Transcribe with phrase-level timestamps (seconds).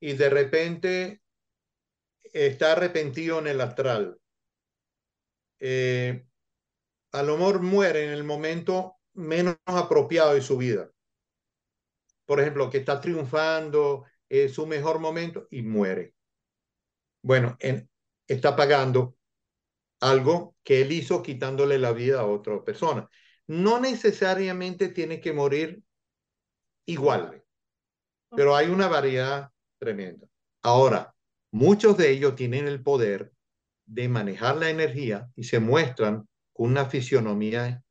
[0.00, 1.22] Y de repente
[2.32, 4.18] está arrepentido en el astral.
[5.60, 6.26] Eh,
[7.12, 10.90] a lo mejor muere en el momento menos apropiado de su vida.
[12.24, 16.14] Por ejemplo, que está triunfando, es su mejor momento y muere.
[17.22, 17.88] Bueno, en,
[18.26, 19.16] está pagando
[20.00, 23.08] algo que él hizo quitándole la vida a otra persona.
[23.46, 25.82] No necesariamente tiene que morir
[26.86, 27.41] igual,
[28.34, 30.26] pero hay una variedad tremenda.
[30.62, 31.14] Ahora,
[31.52, 33.32] muchos de ellos tienen el poder
[33.86, 37.82] de manejar la energía y se muestran con una fisionomía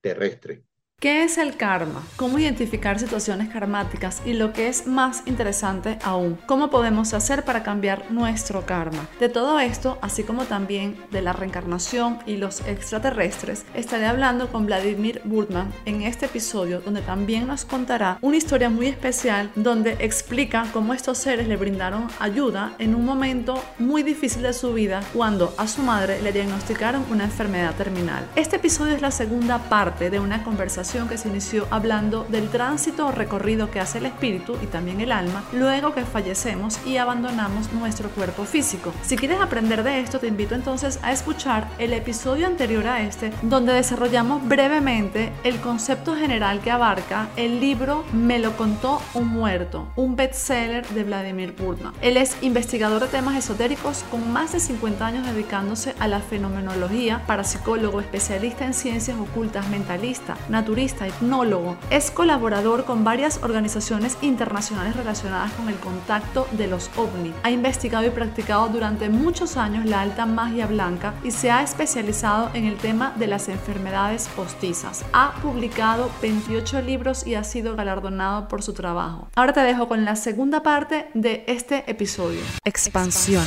[0.00, 0.64] terrestre.
[1.02, 2.00] ¿Qué es el karma?
[2.14, 4.22] ¿Cómo identificar situaciones karmáticas?
[4.24, 9.08] Y lo que es más interesante aún, ¿cómo podemos hacer para cambiar nuestro karma?
[9.18, 14.64] De todo esto, así como también de la reencarnación y los extraterrestres, estaré hablando con
[14.64, 20.68] Vladimir Bultman en este episodio donde también nos contará una historia muy especial donde explica
[20.72, 25.52] cómo estos seres le brindaron ayuda en un momento muy difícil de su vida cuando
[25.58, 28.24] a su madre le diagnosticaron una enfermedad terminal.
[28.36, 33.06] Este episodio es la segunda parte de una conversación que se inició hablando del tránsito
[33.06, 37.72] o recorrido que hace el espíritu y también el alma luego que fallecemos y abandonamos
[37.72, 38.92] nuestro cuerpo físico.
[39.02, 43.32] Si quieres aprender de esto, te invito entonces a escuchar el episodio anterior a este,
[43.40, 49.88] donde desarrollamos brevemente el concepto general que abarca el libro Me lo contó un muerto,
[49.96, 51.94] un bestseller de Vladimir Bultmann.
[52.02, 57.22] Él es investigador de temas esotéricos con más de 50 años dedicándose a la fenomenología,
[57.26, 65.52] parapsicólogo, especialista en ciencias ocultas, mentalista, naturista, etnólogo, es colaborador con varias organizaciones internacionales relacionadas
[65.52, 67.32] con el contacto de los ovni.
[67.44, 72.50] Ha investigado y practicado durante muchos años la alta magia blanca y se ha especializado
[72.54, 75.04] en el tema de las enfermedades postizas.
[75.12, 79.28] Ha publicado 28 libros y ha sido galardonado por su trabajo.
[79.36, 82.40] Ahora te dejo con la segunda parte de este episodio.
[82.64, 83.44] Expansión.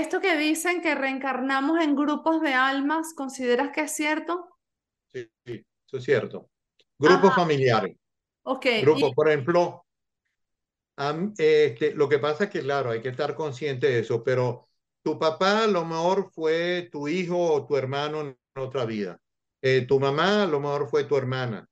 [0.00, 4.46] Esto que dicen que reencarnamos en grupos de almas, ¿consideras que es cierto?
[5.12, 6.50] Sí, sí eso es cierto.
[6.98, 7.96] Grupos familiares.
[8.42, 8.66] Ok.
[8.82, 9.86] Grupos, por ejemplo,
[11.38, 14.68] este, lo que pasa es que, claro, hay que estar consciente de eso, pero
[15.02, 19.18] tu papá a lo mejor fue tu hijo o tu hermano en otra vida.
[19.62, 21.66] Eh, tu mamá a lo mejor fue tu hermana.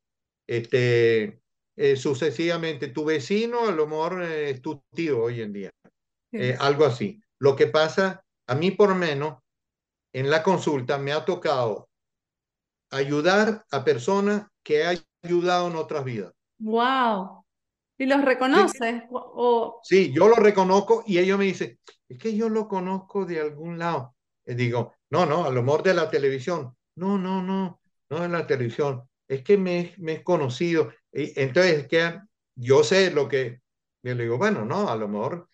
[0.46, 1.40] Este,
[1.76, 5.70] eh, sucesivamente, tu vecino a lo mejor es tu tío hoy en día.
[6.32, 7.23] Eh, algo así.
[7.38, 9.38] Lo que pasa, a mí por menos,
[10.12, 11.88] en la consulta me ha tocado
[12.90, 16.32] ayudar a personas que he ayudado en otras vidas.
[16.58, 17.44] ¡Wow!
[17.98, 18.78] ¿Y los reconoces?
[18.80, 19.80] Sí, o...
[19.82, 21.78] sí, yo lo reconozco y ellos me dicen,
[22.08, 24.14] es que yo lo conozco de algún lado.
[24.46, 26.76] Y digo, no, no, a lo mejor de la televisión.
[26.96, 27.80] No, no, no,
[28.10, 29.08] no de la televisión.
[29.28, 30.92] Es que me, me he conocido.
[31.12, 32.20] Y entonces, que
[32.56, 33.60] yo sé lo que,
[34.02, 35.48] yo le digo, bueno, no, a lo mejor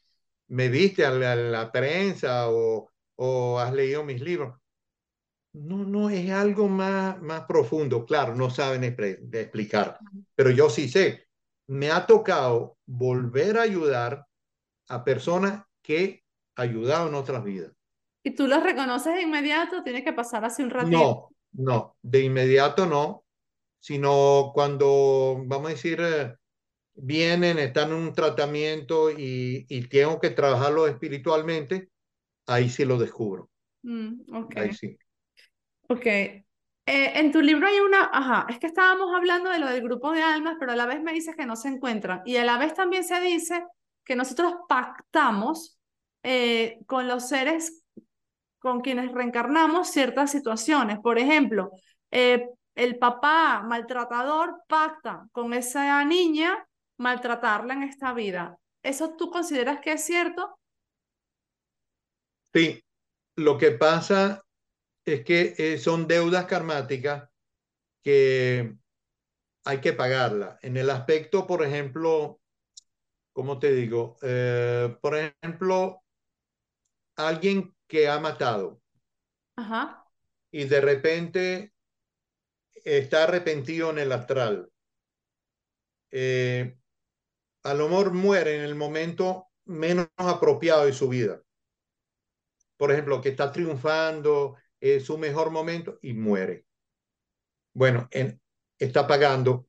[0.50, 4.56] me viste a la, prensa o, o, has leído mis libros.
[5.53, 8.05] No, no, es algo más, más profundo.
[8.05, 9.99] Claro, no saben explicar,
[10.34, 11.27] pero yo sí sé.
[11.66, 14.27] Me ha tocado volver a ayudar
[14.89, 16.22] a personas que
[17.09, 17.72] en otras vidas.
[18.22, 19.83] ¿Y tú los reconoces de inmediato?
[19.83, 20.91] ¿Tiene que pasar así un ratito?
[20.97, 23.25] No, no, de inmediato no,
[23.78, 26.37] sino cuando, vamos a decir, eh,
[27.03, 31.88] vienen, están en un tratamiento y, y tengo que trabajarlo espiritualmente,
[32.47, 33.50] ahí sí lo descubro.
[33.83, 34.56] Mm, ok.
[34.56, 34.97] Ahí sí.
[35.89, 36.06] Ok.
[36.06, 36.44] Eh,
[36.87, 40.22] en tu libro hay una, ajá, es que estábamos hablando de lo del grupo de
[40.22, 42.22] almas, pero a la vez me dices que no se encuentran.
[42.25, 43.65] Y a la vez también se dice
[44.05, 45.78] que nosotros pactamos
[46.22, 47.84] eh, con los seres
[48.59, 50.99] con quienes reencarnamos ciertas situaciones.
[50.99, 51.71] Por ejemplo,
[52.10, 56.66] eh, el papá maltratador pacta con esa niña
[57.00, 58.59] maltratarla en esta vida.
[58.83, 60.59] ¿Eso tú consideras que es cierto?
[62.53, 62.84] Sí,
[63.37, 64.44] lo que pasa
[65.05, 67.28] es que eh, son deudas karmáticas
[68.03, 68.77] que
[69.65, 70.59] hay que pagarla.
[70.63, 72.41] En el aspecto, por ejemplo,
[73.33, 74.16] ¿cómo te digo?
[74.22, 76.03] Eh, por ejemplo,
[77.16, 78.83] alguien que ha matado
[79.57, 80.07] Ajá.
[80.51, 81.72] y de repente
[82.84, 84.71] está arrepentido en el astral.
[86.10, 86.77] Eh,
[87.62, 91.42] a lo mejor muere en el momento menos apropiado de su vida.
[92.77, 96.66] Por ejemplo, que está triunfando, es su mejor momento y muere.
[97.74, 98.41] Bueno, en,
[98.78, 99.68] está pagando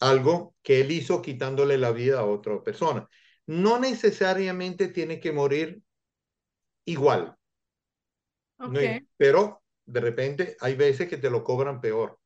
[0.00, 3.08] algo que él hizo quitándole la vida a otra persona.
[3.46, 5.82] No necesariamente tiene que morir
[6.84, 7.34] igual.
[8.60, 9.06] Okay.
[9.16, 12.18] pero de repente hay veces que te lo cobran peor.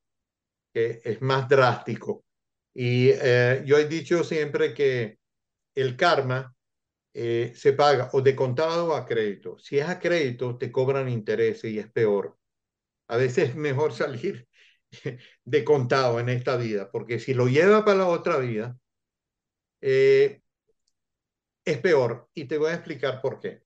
[0.73, 2.25] que es más drástico.
[2.75, 5.19] Y eh, yo he dicho siempre que
[5.75, 6.55] el karma
[7.15, 9.59] eh, se paga o de contado o a crédito.
[9.59, 12.39] Si es a crédito, te cobran intereses y es peor.
[13.09, 14.49] A veces es mejor salir
[15.45, 18.77] de contado en esta vida, porque si lo lleva para la otra vida,
[19.81, 20.41] eh,
[21.65, 22.29] es peor.
[22.35, 23.63] Y te voy a explicar por qué.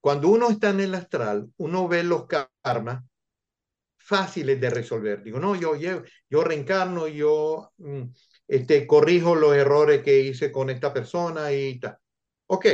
[0.00, 3.04] Cuando uno está en el astral, uno ve los karmas
[3.96, 5.22] fáciles de resolver.
[5.22, 8.02] Digo, no, yo, yo, yo reencarno, yo mm,
[8.46, 11.98] este, corrijo los errores que hice con esta persona y tal.
[12.46, 12.66] Ok,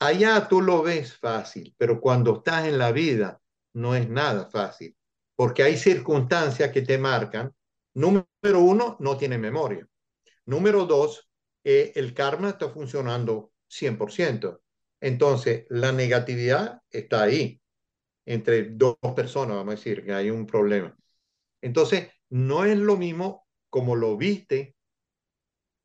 [0.00, 3.40] allá tú lo ves fácil, pero cuando estás en la vida
[3.74, 4.96] no es nada fácil,
[5.36, 7.54] porque hay circunstancias que te marcan.
[7.94, 8.26] Número
[8.58, 9.86] uno, no tiene memoria.
[10.46, 11.28] Número dos,
[11.64, 14.60] eh, el karma está funcionando 100%.
[15.00, 17.60] Entonces, la negatividad está ahí,
[18.24, 20.96] entre dos personas, vamos a decir, que hay un problema.
[21.60, 23.41] Entonces, no es lo mismo
[23.72, 24.76] como lo viste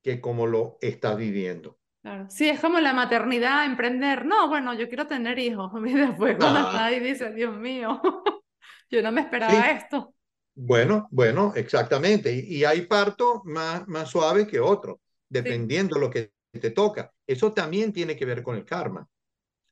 [0.04, 1.80] que como lo estás viviendo.
[2.02, 2.28] Claro.
[2.30, 4.26] Sí, es como la maternidad, emprender.
[4.26, 5.72] No, bueno, yo quiero tener hijos.
[5.86, 8.02] Y después cuando está ahí dice, Dios mío,
[8.92, 10.14] yo no me esperaba esto.
[10.54, 12.34] Bueno, bueno, exactamente.
[12.34, 14.98] Y, hay partos más, más suaves que otros,
[15.30, 17.14] dependiendo de lo que te toca.
[17.26, 19.08] Eso también tiene que ver con el karma.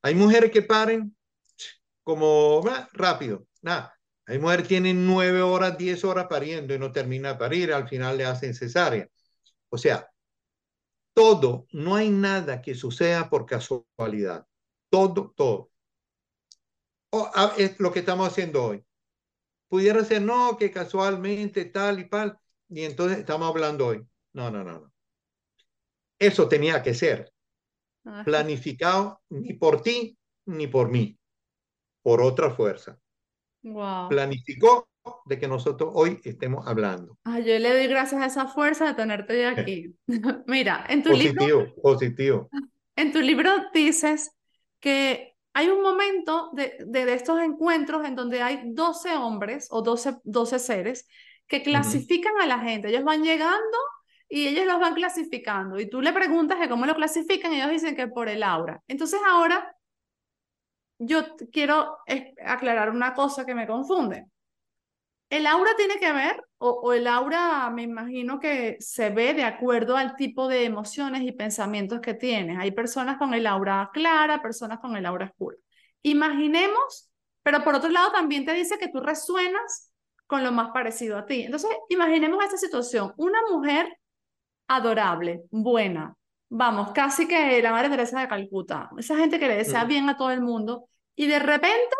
[0.03, 1.13] Hay mujeres que paren
[2.01, 2.63] como
[2.93, 3.45] rápido.
[3.61, 3.94] Nada.
[4.27, 8.17] Hay mujeres tienen nueve horas, diez horas pariendo y no termina de parir, al final
[8.17, 9.07] le hacen cesárea.
[9.69, 10.09] O sea,
[11.13, 14.47] todo, no hay nada que suceda por casualidad.
[14.89, 15.71] Todo, todo.
[17.57, 18.83] es lo que estamos haciendo hoy.
[19.67, 22.39] Pudiera ser, no, que casualmente tal y tal,
[22.69, 24.05] y entonces estamos hablando hoy.
[24.33, 24.93] No, no, no, no.
[26.19, 27.31] Eso tenía que ser
[28.23, 31.17] planificado ni por ti ni por mí,
[32.03, 32.99] por otra fuerza.
[33.65, 34.09] Wow.
[34.09, 34.87] Planificó
[35.25, 37.17] de que nosotros hoy estemos hablando.
[37.25, 39.95] yo le doy gracias a esa fuerza de tenerte aquí.
[40.47, 41.75] Mira, en tu positivo, libro...
[41.81, 42.49] Positivo,
[42.97, 44.31] En tu libro dices
[44.79, 50.17] que hay un momento de, de, estos encuentros en donde hay 12 hombres o 12,
[50.23, 51.07] 12 seres
[51.45, 52.87] que clasifican a la gente.
[52.87, 53.77] Ellos van llegando
[54.29, 55.77] y ellos los van clasificando.
[55.77, 58.81] Y tú le preguntas que cómo lo clasifican y ellos dicen que por el aura.
[58.87, 59.74] Entonces ahora
[60.97, 61.97] yo quiero
[62.45, 64.25] aclarar una cosa que me confunde.
[65.29, 69.97] El aura tiene que ver, o, el aura me imagino que se ve de acuerdo
[69.97, 72.57] al tipo de emociones y pensamientos que tienes.
[72.59, 75.57] Hay personas con el aura clara, personas con el aura oscura.
[76.03, 77.09] Imaginemos,
[77.43, 79.91] pero por otro lado también te dice que tú resuenas
[80.27, 81.43] con lo más parecido a ti.
[81.43, 83.13] Entonces, imaginemos esta situación.
[83.17, 83.97] Una mujer
[84.67, 86.15] adorable, buena,
[86.55, 90.17] vamos, casi que la Madre Teresa de Calcuta, esa gente que le desea bien a
[90.17, 91.95] todo el mundo, y de repente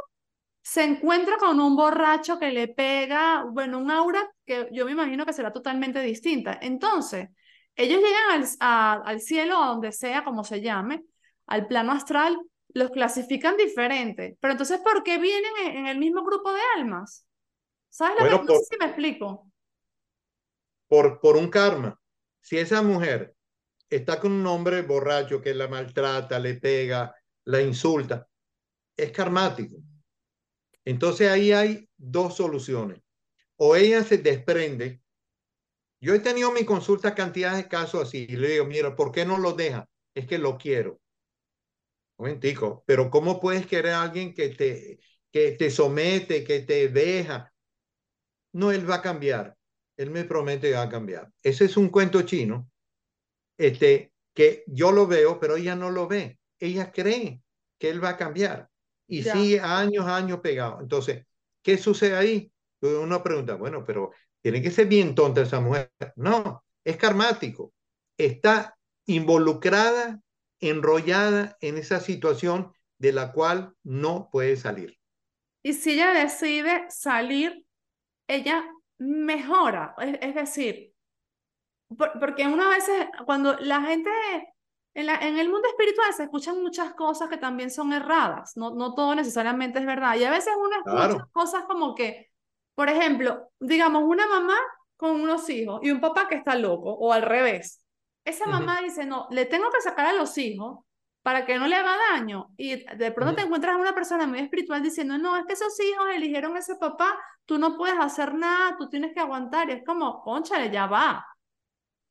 [0.62, 5.26] se encuentra con un borracho que le pega, bueno, un aura que yo me imagino
[5.26, 6.58] que será totalmente distinta.
[6.62, 7.30] Entonces,
[7.76, 11.04] ellos llegan al, al cielo, a donde sea, como se llame,
[11.46, 12.38] al plano astral,
[12.70, 14.38] los clasifican diferente.
[14.40, 17.28] Pero entonces, ¿por qué vienen en, el mismo grupo de almas?
[17.90, 18.46] ¿Sabes lo que?
[18.46, 19.52] No sé si me explico.
[20.88, 22.00] Por, por un karma.
[22.42, 23.36] Si esa mujer
[23.90, 27.16] está con un hombre borracho que la maltrata, le pega,
[27.46, 28.28] la insulta,
[28.96, 29.78] es karmático.
[30.84, 33.02] Entonces ahí hay dos soluciones.
[33.58, 35.02] O ella se desprende.
[36.00, 39.26] Yo he tenido mi consulta cantidad de casos así y le digo, mira, ¿por qué
[39.26, 39.90] no lo deja?
[40.14, 41.00] Es que lo quiero.
[42.18, 45.00] Un momentico, pero ¿cómo puedes querer a alguien que te,
[45.32, 47.52] que te somete, que te deja?
[48.54, 49.58] No, él va a cambiar.
[49.98, 51.32] Él me promete va a cambiar.
[51.42, 52.70] Ese es un cuento chino,
[53.58, 56.40] este, que yo lo veo, pero ella no lo ve.
[56.60, 57.42] Ella cree
[57.80, 58.70] que él va a cambiar
[59.08, 60.80] y sigue años, años pegado.
[60.82, 61.26] Entonces,
[61.62, 62.52] ¿qué sucede ahí?
[62.82, 65.92] Uno pregunta, bueno, pero tiene que ser bien tonta esa mujer.
[66.16, 67.74] No, es karmático.
[68.18, 70.22] Está involucrada,
[70.60, 74.98] enrollada en esa situación de la cual no puede salir.
[75.64, 77.66] Y si ella decide salir,
[78.28, 78.64] ella
[79.00, 79.96] mejora.
[80.22, 80.94] Es, decir,
[82.20, 82.90] porque una vez
[83.26, 84.10] cuando la gente
[84.96, 89.14] en, el mundo espiritual se escuchan muchas cosas que también son erradas, no, no todo
[89.14, 90.16] necesariamente es verdad.
[90.16, 92.32] Y a veces uno escucha cosas como que,
[92.74, 94.56] por ejemplo, digamos, una mamá
[94.96, 97.86] con unos hijos y un papá que está loco, o al revés.
[98.24, 100.80] Esa mamá dice, no, le tengo que sacar a los hijos
[101.22, 102.48] para que no le haga daño.
[102.56, 105.78] Y de pronto te encuentras a una persona muy espiritual diciendo, no, es que esos
[105.80, 109.70] hijos eligieron a ese papá, tú no puedes hacer nada, tú tienes que aguantar.
[109.70, 111.26] Y es como, conchale, ya va.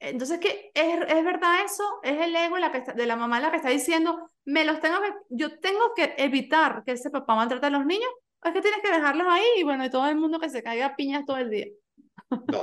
[0.08, 0.70] Entonces, ¿qué?
[0.74, 1.84] ¿Es, ¿Es, verdad eso?
[2.02, 5.00] ¿Es el ego la que de la mamá la que está diciendo, me los tengo
[5.00, 8.10] que, yo tengo que evitar que ese papá maltrate a los niños?
[8.42, 10.62] ¿O es que tienes que dejarlos ahí y bueno, y todo el mundo que se
[10.62, 11.66] caiga piñas todo el día?
[12.30, 12.62] No,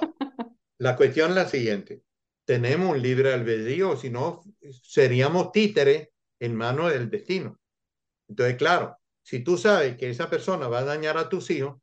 [0.77, 2.03] La cuestión es la siguiente.
[2.45, 4.41] Tenemos un libre albedrío, si no,
[4.83, 7.59] seríamos títeres en manos del destino.
[8.27, 11.79] Entonces, claro, si tú sabes que esa persona va a dañar a tus hijos,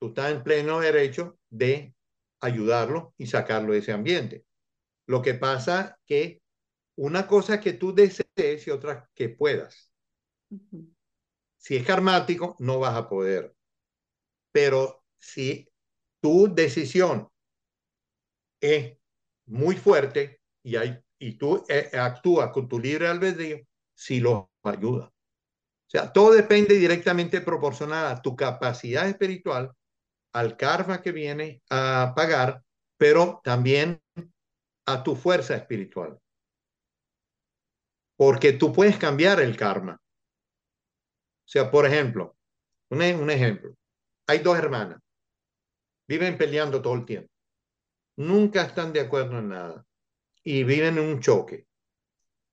[0.00, 1.94] tú estás en pleno derecho de
[2.40, 4.44] ayudarlo y sacarlo de ese ambiente.
[5.08, 6.42] Lo que pasa que
[6.96, 9.90] una cosa que tú desees y otra que puedas.
[11.56, 13.54] Si es karmático, no vas a poder.
[14.52, 15.66] Pero si
[16.20, 17.28] tu decisión
[18.60, 18.98] es
[19.46, 23.60] muy fuerte y, hay, y tú eh, actúas con tu libre albedrío,
[23.94, 25.06] sí lo ayuda.
[25.06, 29.72] O sea, todo depende directamente proporcional a tu capacidad espiritual,
[30.34, 32.62] al karma que viene a pagar,
[32.98, 34.02] pero también
[34.92, 36.18] a tu fuerza espiritual.
[38.16, 40.00] Porque tú puedes cambiar el karma.
[40.00, 42.36] O sea, por ejemplo,
[42.90, 43.74] un, un ejemplo.
[44.26, 45.00] Hay dos hermanas.
[46.06, 47.30] Viven peleando todo el tiempo
[48.18, 49.86] nunca están de acuerdo en nada
[50.42, 51.66] y viven en un choque.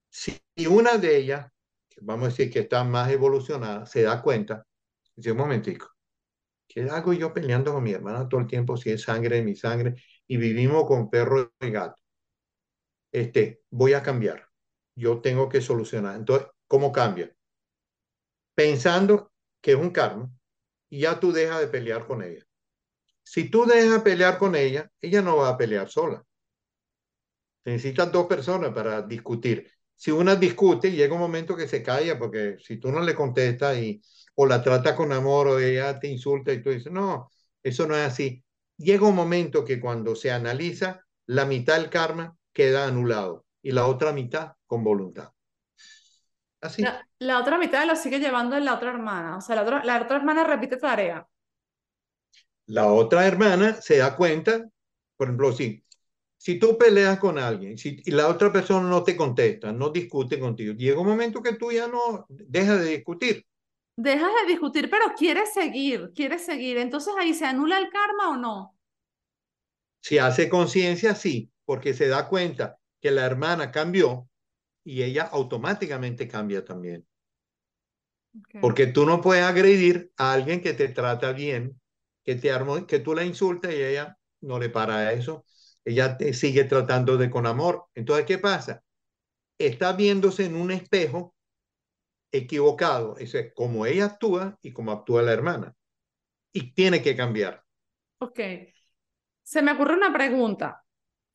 [0.09, 0.39] Si
[0.69, 1.51] una de ellas,
[2.01, 4.65] vamos a decir que está más evolucionada, se da cuenta,
[5.15, 5.89] dice, un momentico,
[6.67, 9.55] ¿qué hago yo peleando con mi hermana todo el tiempo si es sangre de mi
[9.55, 9.95] sangre
[10.27, 12.01] y vivimos con perro y gato?
[13.15, 14.49] Este, voy a cambiar.
[14.93, 16.17] Yo tengo que solucionar.
[16.17, 17.33] Entonces, ¿cómo cambia?
[18.53, 19.31] Pensando
[19.61, 20.29] que es un karma
[20.89, 22.45] y ya tú dejas de pelear con ella.
[23.23, 26.25] Si tú dejas pelear con ella, ella no va a pelear sola.
[27.63, 29.71] Necesitan dos personas para discutir.
[29.95, 33.77] Si una discute, llega un momento que se calla, porque si tú no le contestas
[33.77, 34.01] y,
[34.35, 37.31] o la tratas con amor o ella te insulta y tú dices, no,
[37.63, 38.43] eso no es así.
[38.75, 43.85] Llega un momento que cuando se analiza, la mitad del karma queda anulado y la
[43.85, 45.31] otra mitad con voluntad.
[46.61, 46.83] Así.
[47.19, 49.37] La, otra mitad lo sigue llevando la otra hermana.
[49.37, 51.27] O sea, la otra, la otra hermana repite tarea
[52.67, 54.67] la otra hermana se da cuenta,
[55.17, 55.83] por ejemplo, si,
[56.37, 60.39] si tú peleas con alguien si, y la otra persona no te contesta, no discute
[60.39, 63.45] contigo, llega un momento que tú ya no dejas de discutir.
[63.97, 66.77] Dejas de discutir, pero quieres seguir, quieres seguir.
[66.77, 68.75] Entonces ahí se anula el karma o no?
[70.01, 74.29] Si hace conciencia, sí, porque se da cuenta que la hermana cambió
[74.83, 77.07] y ella automáticamente cambia también.
[78.61, 81.79] Porque tú no puedes agredir a alguien que te trata bien
[82.25, 85.45] que, te armo, que tú la insultas y ella no le para eso.
[85.85, 87.85] Ella te sigue tratando de con amor.
[87.93, 88.83] Entonces, ¿qué pasa?
[89.57, 91.35] Está viéndose en un espejo
[92.31, 93.15] equivocado.
[93.17, 95.75] Es como ella actúa y como actúa la hermana.
[96.51, 97.63] Y tiene que cambiar.
[98.17, 98.39] Ok.
[99.43, 100.83] Se me ocurre una pregunta.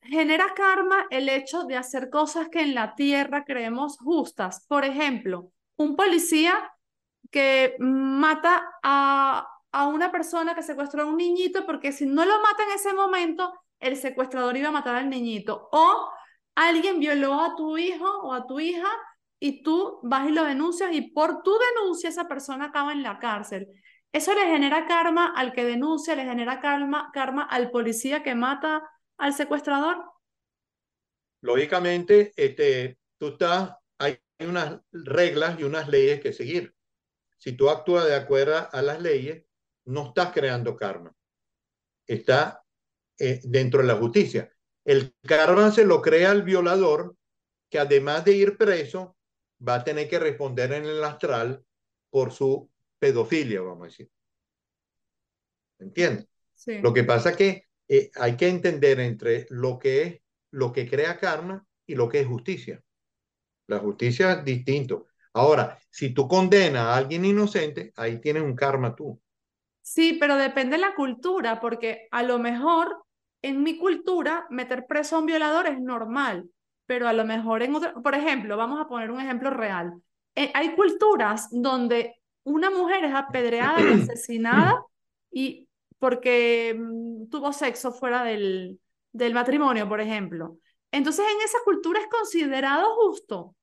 [0.01, 4.65] ¿Genera karma el hecho de hacer cosas que en la tierra creemos justas?
[4.67, 6.53] Por ejemplo, un policía
[7.29, 12.41] que mata a a una persona que secuestró a un niñito porque si no lo
[12.41, 15.69] mata en ese momento, el secuestrador iba a matar al niñito.
[15.71, 16.09] O
[16.55, 18.87] alguien violó a tu hijo o a tu hija
[19.39, 23.17] y tú vas y lo denuncias y por tu denuncia esa persona acaba en la
[23.19, 23.67] cárcel.
[24.11, 28.83] Eso le genera karma al que denuncia, le genera karma, karma al policía que mata
[29.21, 30.03] al secuestrador.
[31.41, 36.75] Lógicamente, este, tú estás, hay unas reglas y unas leyes que seguir.
[37.37, 39.45] Si tú actúas de acuerdo a las leyes,
[39.85, 41.15] no estás creando karma.
[42.07, 42.63] Está
[43.19, 44.51] eh, dentro de la justicia.
[44.83, 47.15] El karma se lo crea el violador,
[47.69, 49.15] que además de ir preso,
[49.67, 51.63] va a tener que responder en el astral
[52.09, 54.11] por su pedofilia, vamos a decir.
[55.77, 56.27] ¿Entiendes?
[56.81, 60.21] Lo que pasa es que eh, hay que entender entre lo que es
[60.51, 62.81] lo que crea karma y lo que es justicia.
[63.67, 65.07] La justicia es distinto.
[65.33, 69.21] Ahora, si tú condenas a alguien inocente, ahí tienes un karma tú.
[69.81, 73.03] Sí, pero depende de la cultura, porque a lo mejor
[73.41, 76.49] en mi cultura meter preso a un violador es normal,
[76.85, 80.01] pero a lo mejor en otra, por ejemplo, vamos a poner un ejemplo real.
[80.35, 84.81] Eh, hay culturas donde una mujer es apedreada y asesinada
[85.29, 85.67] y
[86.01, 88.79] porque mm, tuvo sexo fuera del,
[89.13, 90.57] del matrimonio, por ejemplo.
[90.91, 93.55] Entonces, en esa cultura es considerado justo.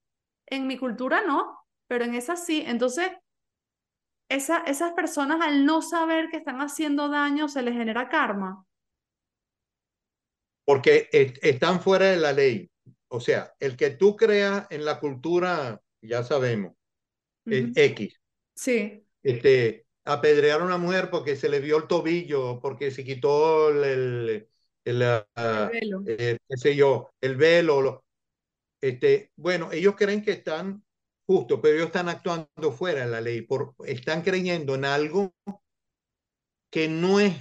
[0.47, 2.63] En mi cultura no, pero en esa sí.
[2.65, 3.11] Entonces,
[4.31, 8.65] esa, esas personas al no saber que están haciendo daño se les genera karma.
[10.65, 12.71] Porque están fuera de la ley.
[13.09, 16.75] O sea, el que tú creas en la cultura, ya sabemos,
[17.47, 18.21] es X.
[18.55, 19.05] Sí.
[19.25, 24.49] Este, apedrear a una mujer porque se le vio el tobillo, porque se quitó el,
[24.85, 26.03] el, ah, velo.
[26.07, 28.05] Eh, qué sé yo, el velo.
[28.81, 30.83] Este, bueno, ellos creen que están
[31.27, 33.47] justo, pero ellos están actuando fuera de la ley,
[33.85, 35.35] están creyendo en algo
[36.71, 37.37] que no es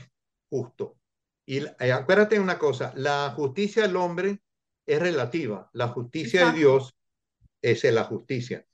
[0.50, 0.97] justo.
[1.45, 4.41] Y eh, acuérdate una cosa, la justicia del hombre
[4.86, 6.53] es relativa, la justicia Exacto.
[6.53, 6.97] de Dios
[7.62, 8.66] es la justicia.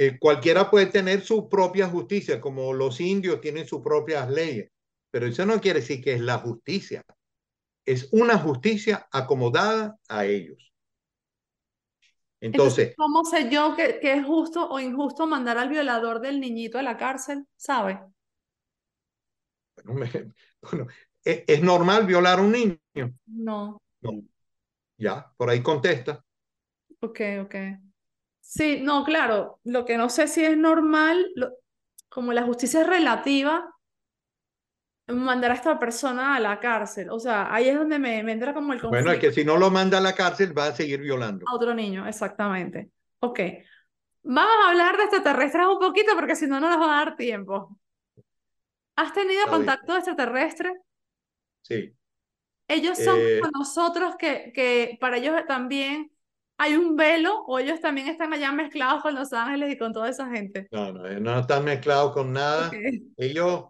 [0.00, 4.70] Eh, cualquiera puede tener su propia justicia, como los indios tienen sus propias leyes,
[5.10, 7.04] pero eso no quiere decir que es la justicia.
[7.84, 10.72] Es una justicia acomodada a ellos.
[12.40, 16.78] Entonces, ¿cómo sé yo que, que, es justo o injusto mandar al violador del niñito
[16.78, 17.44] a la cárcel?
[17.56, 18.00] ¿Sabe?
[19.84, 20.08] Bueno,
[20.62, 20.86] bueno
[21.24, 22.78] ¿es, ¿es, normal violar a un niño?
[23.26, 23.82] No.
[24.00, 24.22] No.
[24.96, 26.24] Ya, por ahí contesta.
[27.00, 27.54] Ok, ok.
[28.54, 29.60] Sí, no, claro.
[29.64, 31.52] Lo que no sé si es normal, lo,
[32.08, 33.74] como la justicia es relativa,
[35.08, 37.10] mandar a esta persona a la cárcel.
[37.10, 38.88] O sea, ahí es donde me, me entra como el conflicto.
[38.90, 41.46] Bueno, es que si no lo manda a la cárcel va a seguir violando.
[41.46, 42.90] A otro niño, exactamente.
[43.20, 43.40] Ok.
[44.24, 47.16] Vamos a hablar de extraterrestres un poquito porque si no, no nos va a dar
[47.16, 47.78] tiempo.
[48.96, 49.98] ¿Has tenido Está contacto bien.
[49.98, 50.70] extraterrestre?
[51.62, 51.94] Sí.
[52.68, 56.10] Ellos son Eh, como nosotros que, que para ellos también
[56.60, 60.08] hay un velo o ellos también están allá mezclados con los ángeles y con toda
[60.08, 60.66] esa gente.
[60.72, 62.66] no, no, no están mezclados con nada.
[62.66, 62.74] Ok.
[63.16, 63.66] Ellos,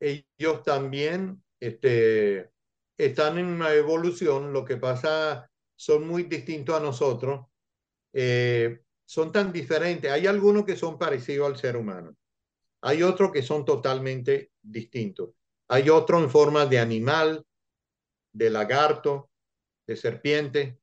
[0.00, 2.50] ellos también este,
[2.96, 4.54] están en una evolución.
[4.54, 7.46] Lo que pasa, son muy distintos a nosotros.
[8.14, 10.10] Eh, son tan diferentes.
[10.10, 12.16] Hay algunos que son parecidos al ser humano.
[12.82, 15.34] Hay otros que son totalmente distintos.
[15.68, 17.44] Hay otros en forma de animal,
[18.32, 19.30] de lagarto,
[19.86, 20.80] de serpiente,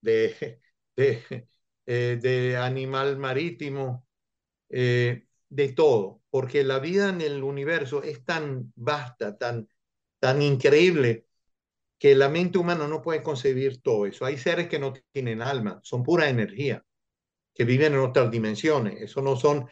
[0.00, 0.60] de,
[0.96, 1.22] de,
[1.86, 4.06] eh, de animal marítimo,
[4.68, 9.68] eh, de todo, porque la vida en el universo es tan vasta, tan,
[10.18, 11.26] tan increíble,
[11.98, 14.24] que la mente humana no puede concebir todo eso.
[14.24, 16.84] Hay seres que no tienen alma, son pura energía,
[17.54, 19.00] que viven en otras dimensiones.
[19.00, 19.68] Eso no son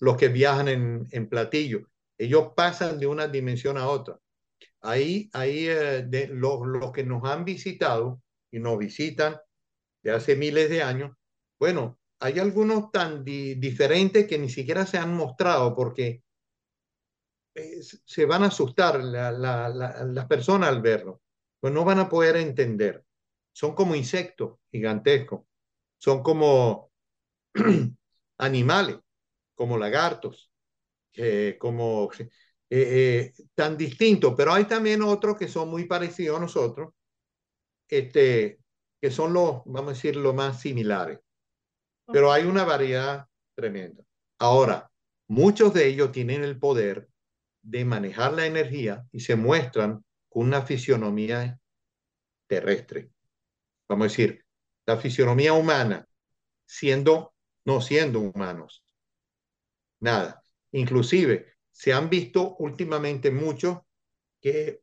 [0.00, 1.88] los que viajan en, platillo.
[2.18, 4.18] Ellos pasan de una dimensión a otra.
[4.80, 9.36] Ahí, ahí eh, de los, los que nos han visitado y nos visitan
[10.02, 11.16] de hace miles de años,
[11.58, 16.22] bueno, hay algunos tan di diferentes que ni siquiera se han mostrado porque
[17.54, 21.20] eh, se van a asustar las la, la, la personas al verlo,
[21.60, 23.04] pues no van a poder entender.
[23.52, 25.42] Son como insectos gigantescos,
[25.98, 26.92] son como
[28.38, 28.98] animales,
[29.54, 30.52] como lagartos,
[31.14, 32.28] eh, como eh,
[32.70, 36.94] eh, tan distintos, pero hay también otros que son muy parecidos a nosotros,
[37.88, 38.59] este,
[39.00, 41.20] que son los, vamos a decir, los más similares.
[42.06, 44.04] Pero hay una variedad tremenda.
[44.38, 44.90] Ahora,
[45.28, 47.08] muchos de ellos tienen el poder
[47.62, 51.58] de manejar la energía y se muestran con una fisionomía
[52.46, 53.10] terrestre.
[53.88, 54.44] Vamos a decir,
[54.86, 56.06] la fisionomía humana,
[56.66, 57.34] siendo,
[57.64, 58.84] no siendo humanos.
[60.00, 60.42] Nada.
[60.72, 63.78] Inclusive, se han visto últimamente muchos
[64.40, 64.82] que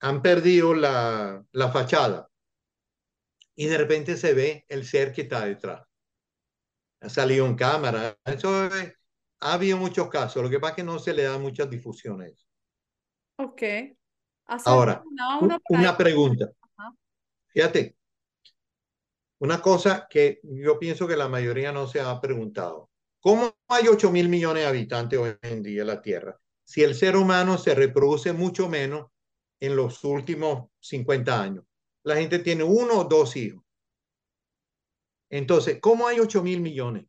[0.00, 2.28] han perdido la, la fachada
[3.54, 5.86] y de repente se ve el ser que está detrás.
[7.00, 8.16] Ha salido en cámara.
[8.24, 8.94] Eso es,
[9.40, 10.42] ha habido muchos casos.
[10.42, 12.46] Lo que pasa es que no se le da muchas difusiones.
[13.36, 13.62] Ok.
[14.46, 15.02] ¿Has Ahora,
[15.68, 16.50] una, pregunta.
[16.76, 16.94] Ajá.
[17.48, 17.96] Fíjate,
[19.38, 22.90] una cosa que yo pienso que la mayoría no se ha preguntado.
[23.20, 26.38] ¿Cómo hay 8 mil millones de habitantes hoy en día en la Tierra?
[26.64, 29.10] Si el ser humano se reproduce mucho menos
[29.60, 31.64] en los últimos 50 años.
[32.04, 33.62] La gente tiene uno o dos hijos.
[35.30, 37.06] Entonces, ¿cómo hay 8 mil millones?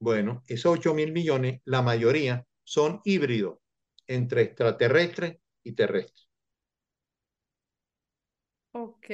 [0.00, 3.58] Bueno, esos 8 mil millones, la mayoría son híbridos
[4.06, 6.28] entre extraterrestres y terrestres.
[8.72, 9.06] Ok.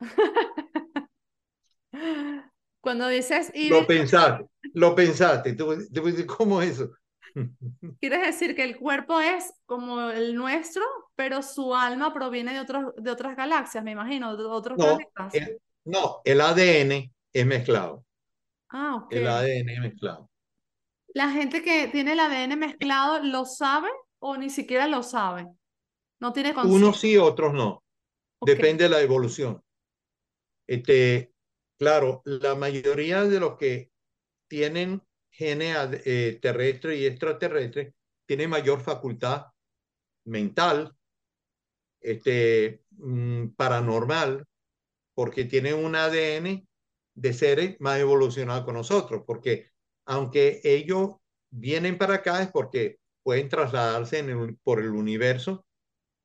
[2.82, 5.54] Cuando dices Lo híbrido, pensaste, lo pensaste.
[5.54, 6.92] Tú dices, ¿Cómo es eso?
[8.00, 10.82] quieres decir que el cuerpo es como el nuestro,
[11.20, 15.34] pero su alma proviene de otros, de otras galaxias, me imagino, de otros No, planetas.
[15.34, 18.06] el, no, el ADN es mezclado.
[18.70, 19.12] Ah, ok.
[19.12, 20.30] El ADN es mezclado.
[21.08, 25.46] La gente que tiene el ADN mezclado, ¿lo sabe o ni siquiera lo sabe?
[26.20, 27.00] No tiene Unos conciencia.
[27.00, 27.82] sí, otros no.
[28.40, 29.62] Depende de la evolución.
[30.66, 31.34] Este,
[31.78, 33.90] claro, la mayoría de los que
[34.48, 37.92] tienen genes eh, terrestres y extraterrestres
[38.26, 39.48] tienen mayor facultad
[40.24, 40.94] mental,
[42.00, 44.46] este, mm, paranormal,
[45.14, 46.66] porque tienen un ADN
[47.14, 49.70] de seres más evolucionados que nosotros, porque
[50.06, 51.16] aunque ellos
[51.50, 54.24] vienen para acá es porque pueden trasladarse
[54.62, 55.66] por el universo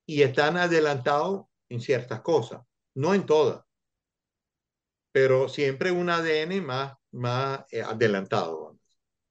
[0.05, 2.61] y están adelantados en ciertas cosas,
[2.95, 3.63] no en todas,
[5.11, 8.77] pero siempre un ADN más, más eh, adelantado.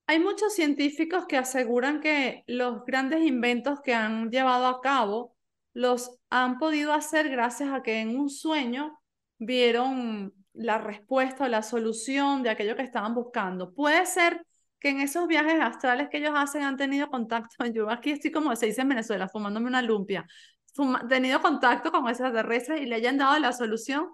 [0.06, 5.33] Hay muchos científicos que aseguran que los grandes inventos que han llevado a cabo
[5.74, 8.98] los han podido hacer gracias a que en un sueño
[9.38, 13.74] vieron la respuesta o la solución de aquello que estaban buscando.
[13.74, 14.46] Puede ser
[14.78, 17.56] que en esos viajes astrales que ellos hacen han tenido contacto.
[17.74, 20.26] Yo aquí estoy como se dice en Venezuela, fumándome una lumpia.
[20.72, 24.08] Fuma, tenido contacto con extraterrestres y le hayan dado la solución.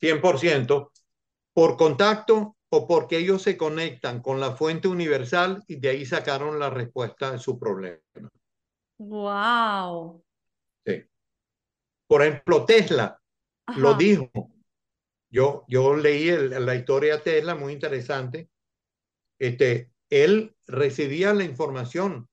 [0.00, 0.90] 100%
[1.52, 6.58] por contacto o porque ellos se conectan con la fuente universal y de ahí sacaron
[6.58, 8.00] la respuesta a su problema.
[8.98, 10.24] Wow.
[12.14, 13.20] Por ejemplo, Tesla
[13.66, 13.80] Ajá.
[13.80, 14.30] lo dijo.
[15.32, 18.48] Yo, yo leí el, la historia de Tesla, muy interesante.
[19.36, 22.28] Este, él recibía la información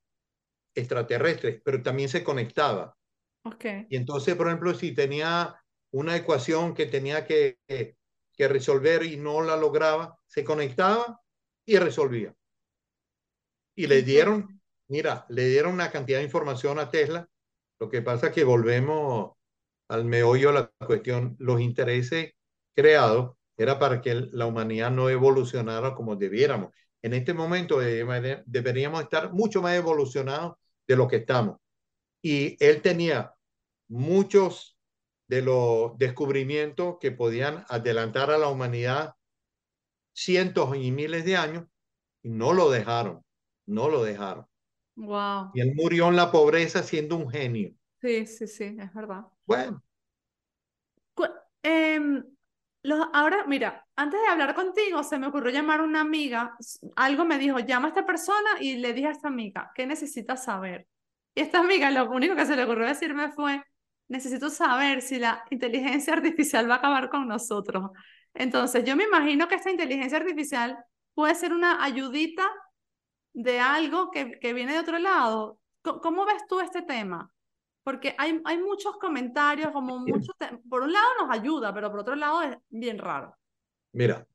[0.76, 2.96] extraterrestre, pero también se conectaba.
[3.44, 3.88] Okay.
[3.90, 5.60] Y entonces, por ejemplo, si tenía
[5.92, 7.98] una ecuación que tenía que, que,
[8.34, 11.24] que resolver y no la lograba, se conectaba
[11.66, 12.36] y resolvía.
[13.76, 17.28] Y le dieron, mira, le dieron una cantidad de información a Tesla.
[17.80, 19.41] Lo que pasa es que volvemos
[19.92, 21.36] al meollo de la cuestión.
[21.38, 22.32] Los intereses
[22.74, 26.72] creados era para que la humanidad no evolucionara como debiéramos.
[27.02, 30.54] En este momento deberíamos estar mucho más evolucionados
[30.88, 31.58] de lo que estamos.
[32.22, 33.34] Y él tenía
[33.90, 34.78] muchos
[35.28, 39.16] de los descubrimientos que podían adelantar a la humanidad
[40.14, 41.66] cientos y miles de años
[42.24, 43.24] y no lo dejaron,
[43.66, 44.46] no lo dejaron.
[44.96, 45.52] Wow.
[45.54, 47.74] Y él murió en la pobreza siendo un genio.
[48.02, 49.26] Sí, sí, sí, es verdad.
[49.46, 49.82] Bueno.
[51.64, 52.00] Eh,
[52.84, 56.58] los, ahora, mira, antes de hablar contigo, se me ocurrió llamar a una amiga.
[56.96, 60.44] Algo me dijo, llama a esta persona y le dije a esta amiga, ¿qué necesitas
[60.44, 60.88] saber?
[61.36, 63.64] Y esta amiga lo único que se le ocurrió decirme fue,
[64.08, 67.92] necesito saber si la inteligencia artificial va a acabar con nosotros.
[68.34, 70.78] Entonces, yo me imagino que esta inteligencia artificial
[71.14, 72.50] puede ser una ayudita
[73.34, 75.60] de algo que, que viene de otro lado.
[75.84, 77.32] ¿Cómo ves tú este tema?
[77.84, 80.36] Porque hay, hay muchos comentarios, como muchos,
[80.70, 83.36] por un lado nos ayuda, pero por otro lado es bien raro.
[83.94, 84.26] Mira,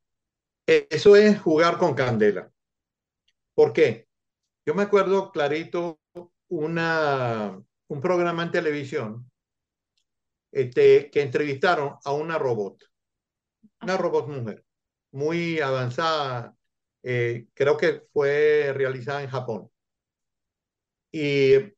[0.67, 2.51] eso es jugar con candela.
[3.55, 4.09] ¿Por qué?
[4.67, 6.01] Yo me acuerdo clarito
[6.49, 9.31] una, un programa en televisión
[10.51, 12.83] este, que entrevistaron a una robot,
[13.83, 14.65] una robot mujer,
[15.13, 16.57] muy avanzada,
[17.03, 19.71] eh, creo que fue realizada en Japón.
[21.13, 21.76] Y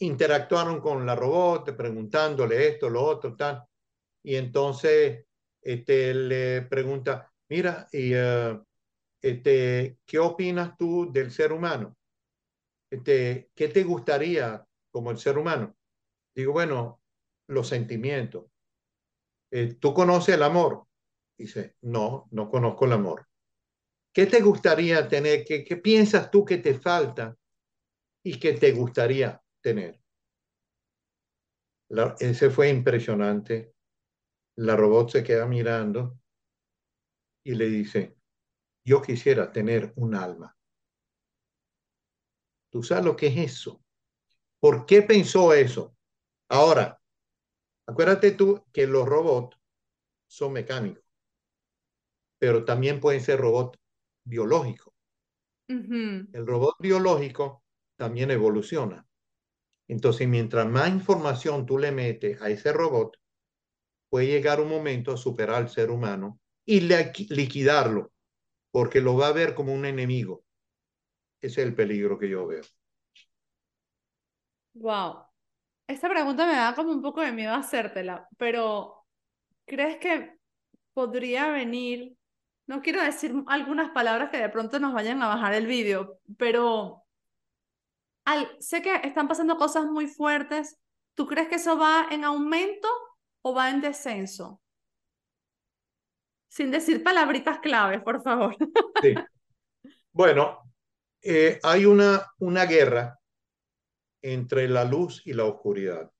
[0.00, 3.64] interactuaron con la robot, preguntándole esto, lo otro, tal.
[4.22, 5.24] Y entonces
[5.60, 8.64] este, le pregunta, mira, y, uh,
[9.20, 11.96] este, ¿qué opinas tú del ser humano?
[12.90, 15.76] Este, ¿Qué te gustaría como el ser humano?
[16.34, 17.00] Digo, bueno,
[17.48, 18.46] los sentimientos.
[19.50, 20.86] Eh, ¿Tú conoces el amor?
[21.38, 23.26] Dice, no, no conozco el amor.
[24.12, 25.44] ¿Qué te gustaría tener?
[25.44, 27.36] ¿Qué, qué piensas tú que te falta
[28.22, 29.98] y que te gustaría tener?
[31.88, 33.74] La, ese fue impresionante.
[34.56, 36.18] La robot se queda mirando
[37.44, 38.16] y le dice,
[38.84, 40.56] yo quisiera tener un alma.
[42.70, 43.82] ¿Tú sabes lo que es eso?
[44.60, 45.96] ¿Por qué pensó eso?
[46.48, 47.00] Ahora,
[47.86, 49.58] acuérdate tú que los robots
[50.26, 51.04] son mecánicos,
[52.38, 53.78] pero también pueden ser robots
[54.24, 54.94] biológicos.
[55.68, 56.28] Uh -huh.
[56.32, 57.64] El robot biológico
[57.96, 59.06] también evoluciona.
[59.88, 63.16] Entonces, mientras más información tú le metes a ese robot,
[64.08, 68.12] puede llegar un momento a superar al ser humano y liquidarlo,
[68.70, 70.44] porque lo va a ver como un enemigo.
[71.40, 72.62] Ese es el peligro que yo veo.
[74.74, 75.24] Wow.
[75.86, 79.04] Esta pregunta me da como un poco de miedo hacértela, pero
[79.66, 80.38] ¿crees que
[80.94, 82.16] podría venir?
[82.66, 87.01] No quiero decir algunas palabras que de pronto nos vayan a bajar el vídeo, pero
[88.24, 90.78] al, sé que están pasando cosas muy fuertes.
[91.14, 92.88] ¿Tú crees que eso va en aumento
[93.42, 94.60] o va en descenso?
[96.48, 98.56] Sin decir palabritas claves, por favor.
[99.02, 99.14] Sí.
[100.12, 100.70] Bueno,
[101.22, 103.18] eh, hay una, una guerra
[104.20, 106.10] entre la luz y la oscuridad,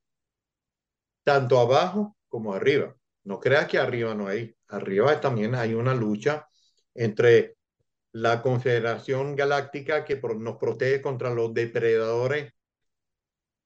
[1.23, 2.97] tanto abajo como arriba.
[3.25, 4.57] No creas que arriba no hay.
[4.69, 6.49] Arriba también hay una lucha
[6.95, 7.57] entre
[8.13, 12.53] la Confederación Galáctica que nos protege contra los depredadores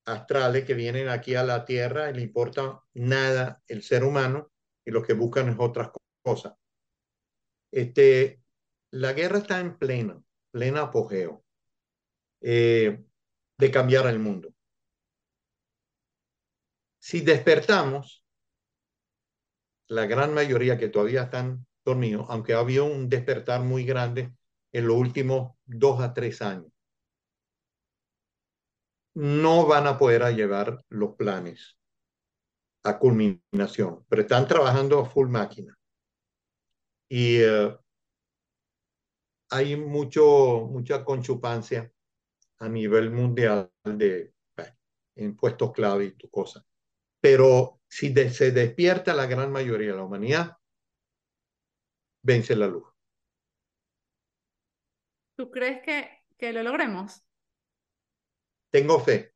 [0.04, 4.52] astrales que vienen aquí a la Tierra y le importa nada el ser humano
[4.85, 5.90] y lo que buscan es otras
[6.22, 6.54] cosas.
[7.72, 8.40] Este,
[8.92, 11.44] la guerra está en pleno, pleno apogeo
[12.40, 13.04] eh,
[13.59, 14.54] de cambiar el mundo.
[17.00, 18.24] Si despertamos,
[19.88, 24.35] la gran mayoría que todavía están dormidos, aunque ha habido un despertar muy grande
[24.72, 26.70] en los últimos dos a tres años.
[29.16, 31.79] no van a poder llevar los planes
[32.85, 35.75] a culminación, pero están trabajando a full máquina.
[37.09, 37.79] Y uh,
[39.51, 41.90] hay mucho, mucha conchupancia
[42.59, 44.35] a nivel mundial de
[45.16, 46.62] impuestos clave y tu cosa.
[47.18, 50.57] Pero si se despierta la gran mayoría de la humanidad,
[52.26, 52.84] vence la luz.
[55.36, 57.22] ¿Tú crees que, que lo logremos?
[58.70, 59.32] Tengo fe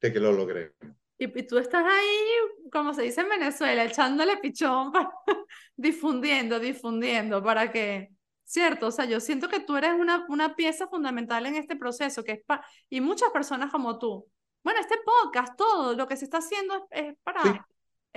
[0.00, 0.74] de que lo logremos.
[1.18, 4.92] Y, y, tú estás ahí, como se dice en Venezuela, echándole pichón,
[5.76, 8.08] difundiendo, difundiendo, para que,
[8.44, 8.86] ¿cierto?
[8.86, 12.32] O sea, yo siento que tú eres una, una pieza fundamental en este proceso, que
[12.32, 12.42] es
[12.88, 14.26] y muchas personas como tú.
[14.64, 17.50] Bueno, este podcast, todo lo que se está haciendo es, para sí,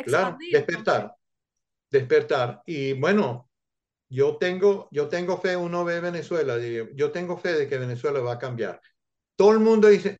[0.04, 1.16] claro, despertar,
[1.92, 2.62] despertar.
[2.66, 3.50] Y bueno,
[4.16, 6.58] yo tengo, yo tengo fe, uno ve Venezuela,
[6.94, 8.82] yo tengo fe de que Venezuela va a cambiar.
[9.36, 10.18] Todo el mundo dice,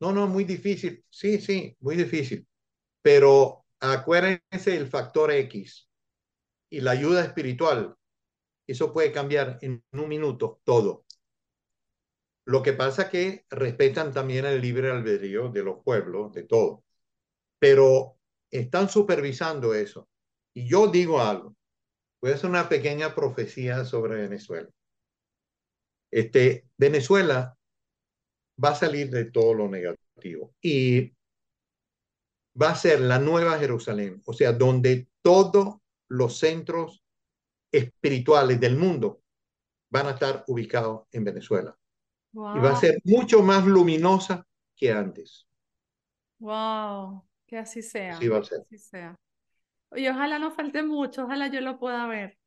[0.00, 1.04] no, no, muy difícil.
[1.08, 2.46] Sí, sí, muy difícil.
[3.02, 5.88] Pero acuérdense el factor X
[6.70, 7.96] y la ayuda espiritual.
[8.66, 11.06] Eso puede cambiar en un minuto todo.
[12.44, 16.84] Lo que pasa que respetan también el libre albedrío de los pueblos, de todo.
[17.58, 18.18] Pero
[18.50, 20.08] están supervisando eso.
[20.52, 21.56] Y yo digo algo.
[22.20, 24.68] Voy a hacer una pequeña profecía sobre Venezuela.
[26.10, 27.56] Este, Venezuela
[28.62, 31.12] va a salir de todo lo negativo y
[32.60, 35.76] va a ser la nueva Jerusalén, o sea, donde todos
[36.08, 37.02] los centros
[37.72, 39.22] espirituales del mundo
[39.90, 41.76] van a estar ubicados en Venezuela.
[42.32, 45.48] Y va a ser mucho más luminosa que antes.
[46.38, 48.16] Wow, que así sea.
[48.18, 48.60] Sí va a ser.
[48.60, 49.18] Así sea.
[49.96, 52.38] Y ojalá no falte mucho, ojalá yo lo pueda ver.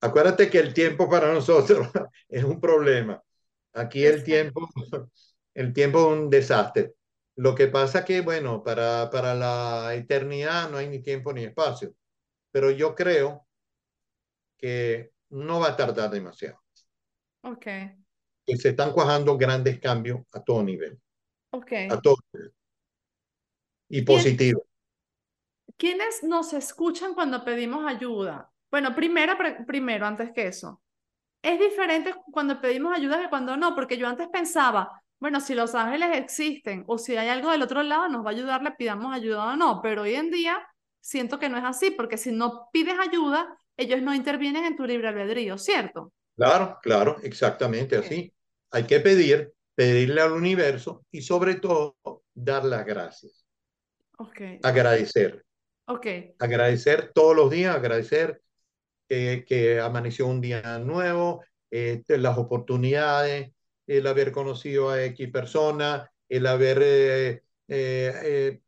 [0.00, 1.88] Acuérdate que el tiempo para nosotros
[2.28, 3.22] es un problema.
[3.72, 4.68] Aquí el tiempo,
[5.54, 6.94] el tiempo es un desastre.
[7.36, 11.94] Lo que pasa que, bueno, para, para la eternidad no hay ni tiempo ni espacio.
[12.52, 13.46] Pero yo creo
[14.56, 16.60] que no va a tardar demasiado.
[17.42, 17.66] Ok.
[18.46, 21.00] Que se están cuajando grandes cambios a todo nivel.
[21.50, 21.72] Ok.
[21.90, 22.52] A todo nivel.
[23.88, 24.66] Y positivo.
[25.76, 28.50] ¿Quiénes nos escuchan cuando pedimos ayuda?
[28.70, 30.80] Bueno, primero, primero, antes que eso,
[31.42, 35.74] es diferente cuando pedimos ayuda que cuando no, porque yo antes pensaba, bueno, si los
[35.74, 39.14] ángeles existen o si hay algo del otro lado, nos va a ayudar, le pidamos
[39.14, 40.66] ayuda o no, pero hoy en día
[41.00, 44.86] siento que no es así, porque si no pides ayuda, ellos no intervienen en tu
[44.86, 46.12] libre albedrío, ¿cierto?
[46.36, 48.32] Claro, claro, exactamente así.
[48.70, 51.96] Hay que pedir, pedirle al universo y sobre todo
[52.34, 53.44] dar las gracias.
[54.18, 54.60] Okay.
[54.62, 55.44] Agradecer.
[55.86, 56.06] Ok.
[56.38, 58.42] Agradecer todos los días, agradecer
[59.08, 63.52] que, que amaneció un día nuevo, eh, las oportunidades,
[63.86, 68.60] el haber conocido a X persona, el haber eh, eh,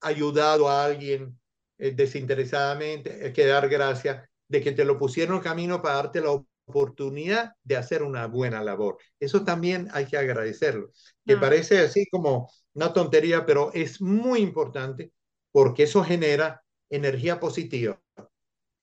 [0.00, 1.38] ayudado a alguien
[1.78, 6.32] desinteresadamente, hay que dar gracias de que te lo pusieron en camino para darte la
[6.66, 8.98] oportunidad de hacer una buena labor.
[9.20, 10.90] Eso también hay que agradecerlo,
[11.24, 11.40] que Ah.
[11.40, 15.12] parece así como una tontería, pero es muy importante
[15.52, 18.00] porque eso genera energía positiva.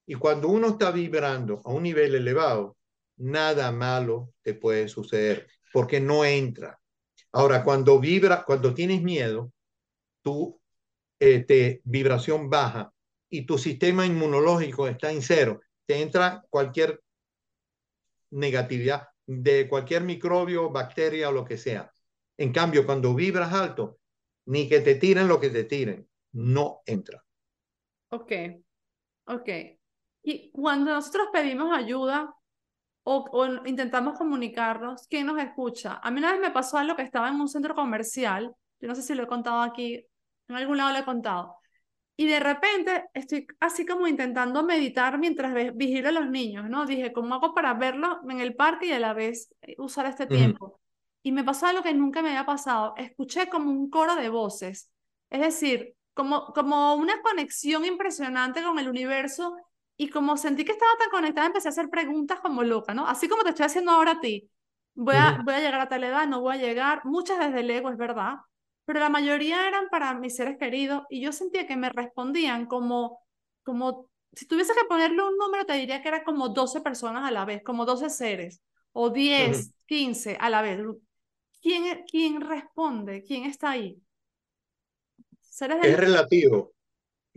[0.06, 2.78] Y cuando uno está vibrando a un nivel elevado,
[3.18, 6.80] nada malo te puede suceder porque no entra.
[7.32, 9.52] Ahora, cuando vibra, cuando tienes miedo,
[10.22, 10.60] tu
[11.20, 12.94] este, vibración baja
[13.30, 17.02] y tu sistema inmunológico está en cero, te entra cualquier
[18.32, 21.92] negatividad de cualquier microbio, bacteria o lo que sea.
[22.38, 24.00] En cambio, cuando vibras alto,
[24.46, 27.24] ni que te tiren lo que te tiren, no entra.
[28.10, 28.32] Ok,
[29.26, 29.50] ok.
[30.24, 32.34] Y cuando nosotros pedimos ayuda
[33.04, 36.00] o, o intentamos comunicarnos, ¿quién nos escucha?
[36.04, 38.96] A mí una vez me pasó algo que estaba en un centro comercial, yo no
[38.96, 40.06] sé si lo he contado aquí,
[40.48, 41.58] en algún lado lo he contado,
[42.18, 46.86] y de repente estoy así como intentando meditar mientras vigilo a los niños, ¿no?
[46.86, 50.26] Dije, ¿cómo hago para verlo en el parque y a la vez eh, usar este
[50.26, 50.80] tiempo?
[51.24, 52.94] Y me pasó algo que nunca me había pasado.
[52.98, 54.92] Escuché como un coro de voces,
[55.30, 59.58] es decir, como, como una conexión impresionante con el universo
[59.98, 63.08] y como sentí que estaba tan conectada, empecé a hacer preguntas como loca, ¿no?
[63.08, 64.50] Así como te estoy haciendo ahora a ti.
[64.96, 65.46] Voy a, Ujú.
[65.46, 67.98] voy a llegar a tal edad, no voy a llegar, muchas desde el ego, es
[67.98, 68.38] verdad,
[68.86, 73.20] pero la mayoría eran para mis seres queridos y yo sentía que me respondían como,
[73.64, 77.32] como, si tuviese que ponerle un número, te diría que era como 12 personas a
[77.32, 78.62] la vez, como 12 seres,
[78.94, 80.80] o 10, 15 a la vez.
[81.62, 83.24] ¿Quién, quién responde?
[83.24, 84.02] ¿Quién está ahí?
[85.56, 86.74] Seres Es relativo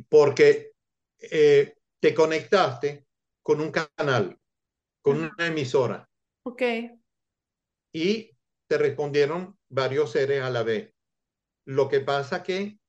[0.09, 0.73] porque
[1.21, 3.07] eh, te conectaste
[3.41, 4.37] con un canal,
[5.01, 6.11] con una emisora
[6.43, 6.63] Ok,
[7.93, 10.93] y te respondieron varios seres a la vez.
[11.65, 12.81] Lo que pasa que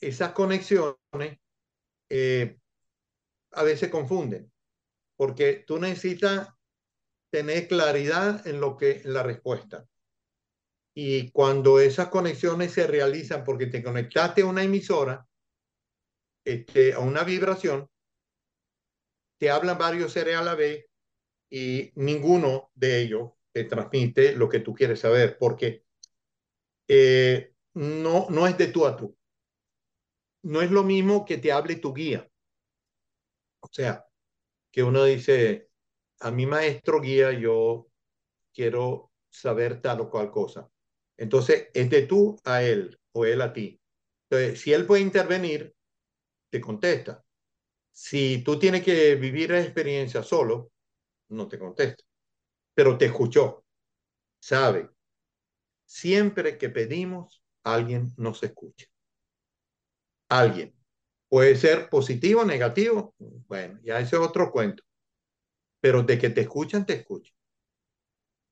[0.00, 1.38] esas conexiones
[2.08, 2.58] eh,
[3.50, 4.50] a veces confunden,
[5.14, 6.48] porque tú necesitas
[7.30, 9.86] tener claridad en lo que la respuesta.
[10.94, 15.26] Y cuando esas conexiones se realizan porque te conectaste a una emisora,
[16.44, 17.90] este, a una vibración,
[19.38, 20.86] te hablan varios seres a la vez
[21.50, 25.84] y ninguno de ellos te transmite lo que tú quieres saber, porque
[26.88, 29.16] eh, no, no es de tú a tú.
[30.42, 32.30] No es lo mismo que te hable tu guía.
[33.60, 34.06] O sea,
[34.70, 35.70] que uno dice,
[36.20, 37.88] a mi maestro guía yo
[38.52, 40.70] quiero saber tal o cual cosa.
[41.16, 43.80] Entonces, es de tú a él o él a ti.
[44.28, 45.74] Entonces, si él puede intervenir,
[46.50, 47.24] te contesta.
[47.92, 50.72] Si tú tienes que vivir la experiencia solo,
[51.28, 52.02] no te contesta.
[52.74, 53.64] Pero te escuchó.
[54.40, 54.90] Sabe.
[55.86, 58.86] Siempre que pedimos, alguien nos escucha.
[60.28, 60.74] Alguien.
[61.28, 63.14] Puede ser positivo negativo.
[63.18, 64.82] Bueno, ya ese es otro cuento.
[65.80, 67.34] Pero de que te escuchan, te escuchan.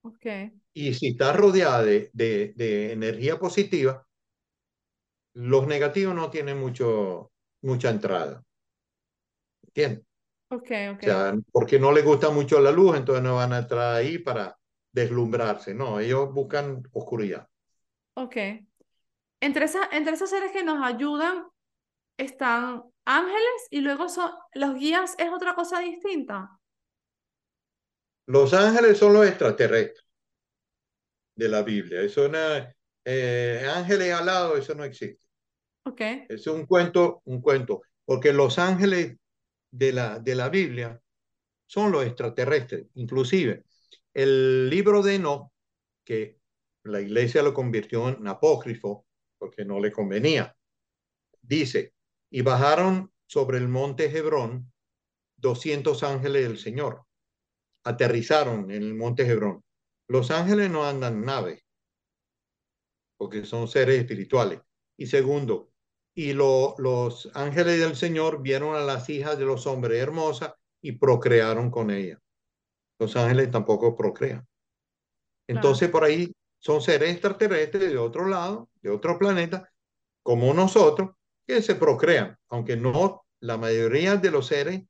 [0.05, 0.62] Okay.
[0.74, 4.06] Y si estás rodeada de, de, de, energía positiva,
[5.35, 7.30] los negativos no tienen mucho,
[7.62, 8.42] mucha entrada.
[9.62, 10.06] ¿Entiendes?
[10.48, 10.98] Ok, ok.
[11.00, 14.18] O sea, porque no les gusta mucho la luz, entonces no van a entrar ahí
[14.18, 14.58] para
[14.92, 15.74] deslumbrarse.
[15.74, 17.48] No, ellos buscan oscuridad.
[18.14, 18.37] Ok.
[19.40, 21.46] Entre, esa, entre esos seres que nos ayudan
[22.18, 26.58] están ángeles y luego son los guías, ¿es otra cosa distinta?
[28.26, 30.01] Los ángeles son los extraterrestres
[31.34, 32.02] de la Biblia.
[32.02, 32.38] Eso no,
[33.04, 35.26] eh, ángeles al lado, eso no existe.
[35.84, 36.00] Ok.
[36.28, 39.16] Es un cuento, un cuento, porque los ángeles
[39.70, 41.00] de la, de la Biblia
[41.66, 42.86] son los extraterrestres.
[42.94, 43.64] Inclusive,
[44.14, 45.52] el libro de No,
[46.04, 46.38] que
[46.84, 49.06] la iglesia lo convirtió en apócrifo
[49.38, 50.54] porque no le convenía,
[51.40, 51.94] dice,
[52.30, 54.72] y bajaron sobre el monte Hebrón
[55.36, 57.04] 200 ángeles del Señor.
[57.84, 59.64] Aterrizaron en el monte Hebrón.
[60.12, 61.64] Los ángeles no andan naves,
[63.16, 64.61] porque son seres espirituales.
[64.98, 65.70] Y segundo,
[66.14, 70.92] y lo, los ángeles del Señor vieron a las hijas de los hombres hermosas y
[70.92, 72.20] procrearon con ellas.
[72.98, 74.46] Los ángeles tampoco procrean.
[75.48, 79.72] Entonces por ahí son seres extraterrestres de otro lado, de otro planeta,
[80.22, 81.12] como nosotros,
[81.46, 84.83] que se procrean, aunque no, la mayoría de los seres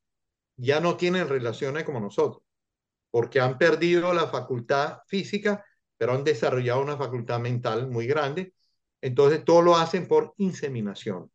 [0.57, 2.43] ya no tienen relaciones como nosotros,
[3.13, 5.65] porque han perdido la facultad física,
[5.97, 8.53] pero han desarrollado una facultad mental muy grande
[9.03, 11.31] entonces todo lo hacen por inseminación.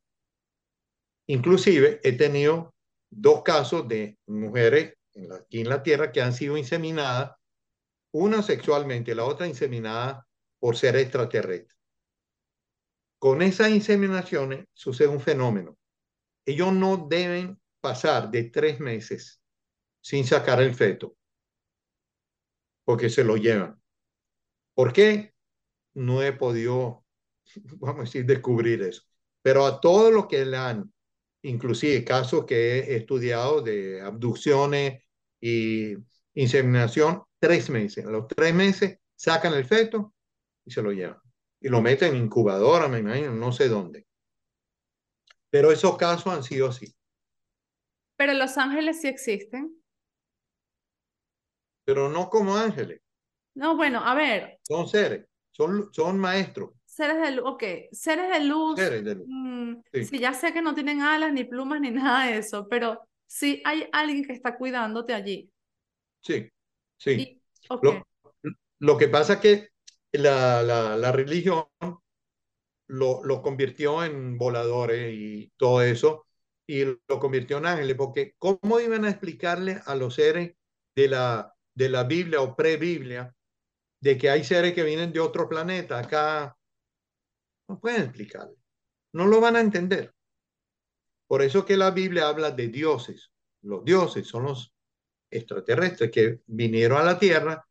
[1.28, 2.74] Inclusive he tenido
[3.10, 4.94] dos casos de mujeres
[5.38, 7.32] aquí en la Tierra que han sido inseminadas,
[8.14, 10.26] una sexualmente, la otra inseminada
[10.60, 11.76] por ser extraterrestre.
[13.20, 15.78] Con esas inseminaciones sucede un fenómeno.
[16.46, 19.42] Ellos no deben pasar de tres meses
[20.00, 21.17] sin sacar el feto,
[22.88, 23.82] porque se lo llevan.
[24.74, 25.34] ¿Por qué?
[25.94, 27.06] No he podido
[27.80, 29.04] vamos a decir, descubrir eso.
[29.42, 30.94] Pero a todos los que le han,
[31.42, 35.04] inclusive casos que he estudiado de abducciones
[35.42, 35.96] y
[36.34, 38.06] inseminación, tres meses.
[38.06, 40.14] A los tres meses sacan el feto
[40.64, 41.20] y se lo llevan.
[41.60, 44.08] Y lo meten en incubadora, me imagino, no sé dónde.
[45.50, 46.96] Pero esos casos han sido así.
[48.16, 49.77] Pero los ángeles sí existen.
[51.88, 53.02] Pero no como ángeles.
[53.56, 54.60] No, bueno, a ver.
[54.62, 56.72] Son seres, son, son maestros.
[56.86, 58.76] Seres de luz, ok, seres de luz.
[58.80, 59.28] Seres de luz.
[59.28, 60.04] Mm, Sí.
[60.06, 63.62] sí, ya sé que no tienen alas, ni plumas, ni nada de eso, pero sí
[63.66, 65.50] hay alguien que está cuidándote allí.
[66.22, 66.50] Sí,
[66.98, 67.12] sí.
[67.22, 68.08] Y, ok, Lo,
[68.80, 69.70] lo que pasa es que
[70.14, 71.66] la, la, la religión
[72.88, 76.26] lo, lo convirtió en voladores y todo eso,
[76.66, 80.56] y lo convirtió en ángeles, porque ¿cómo iban a explicarle a los seres
[80.96, 83.32] de la, de la Biblia o pre-Biblia
[84.00, 86.58] de que hay seres que vienen de otro planeta acá?
[87.68, 88.56] No pueden explicarle,
[89.14, 90.12] no lo van a entender.
[91.28, 93.32] Por eso que la Biblia habla de dioses.
[93.62, 94.74] Los dioses son los
[95.30, 97.64] extraterrestres que vinieron a la Tierra,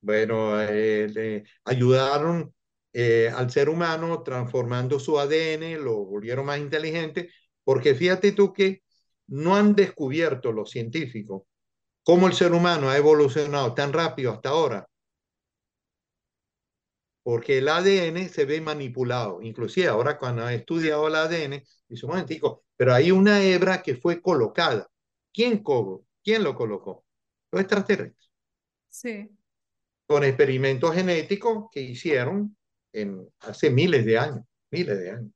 [0.00, 2.54] bueno, eh, le ayudaron
[2.92, 7.30] eh, al ser humano transformando su ADN, lo volvieron más inteligente,
[7.64, 8.82] porque fíjate tú que
[9.26, 11.42] no han descubierto los científicos
[12.06, 14.88] cómo el ser humano ha evolucionado tan rápido hasta ahora,
[17.24, 22.12] porque el ADN se ve manipulado, inclusive ahora cuando ha estudiado el ADN, dice un
[22.12, 24.86] momentico, pero hay una hebra que fue colocada.
[25.34, 27.04] ¿Quién, co ¿Quién lo colocó?
[27.50, 28.30] Los extraterrestres
[28.88, 29.28] sí,
[30.06, 32.56] con experimentos genéticos que hicieron,
[32.92, 35.32] en, hace miles de años, miles de años.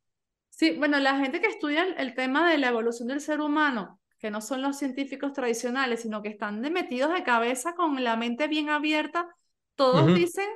[0.50, 4.30] Sí, bueno, la gente que estudia el, tema de la evolución del ser humano, que
[4.30, 8.68] no son los científicos tradicionales, sino que están metidos de cabeza con la mente bien
[8.68, 9.34] abierta,
[9.74, 10.46] todos dicen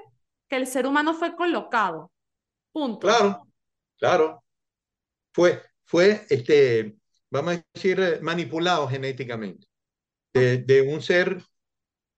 [0.48, 2.12] que el ser humano fue colocado.
[2.72, 3.06] Punto.
[3.06, 3.48] Claro,
[3.98, 4.44] claro.
[5.32, 6.96] Fue, fue este,
[7.30, 9.66] vamos a decir, eh, manipulado genéticamente.
[10.32, 11.42] De, de un ser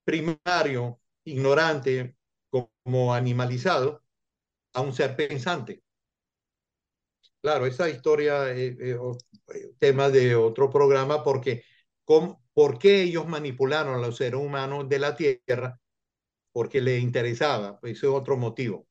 [0.04, 2.16] primario, ignorante,
[2.50, 4.02] como animalizado,
[4.74, 5.82] a un ser pensante.
[7.46, 8.76] Claro, esa historia es,
[9.78, 11.62] tema de otro programa porque
[12.04, 15.78] con, ¿por qué ellos manipularon a los seres humanos de la Tierra?
[16.50, 18.88] Porque les interesaba, ese es otro motivo.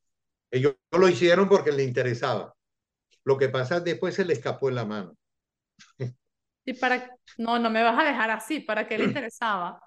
[0.49, 2.55] Ellos lo hicieron porque les interesaba.
[3.25, 5.17] Lo que pasa después se le escapó en la mano.
[6.63, 9.81] Y para, no, no me vas a dejar así, ¿para qué le interesaba?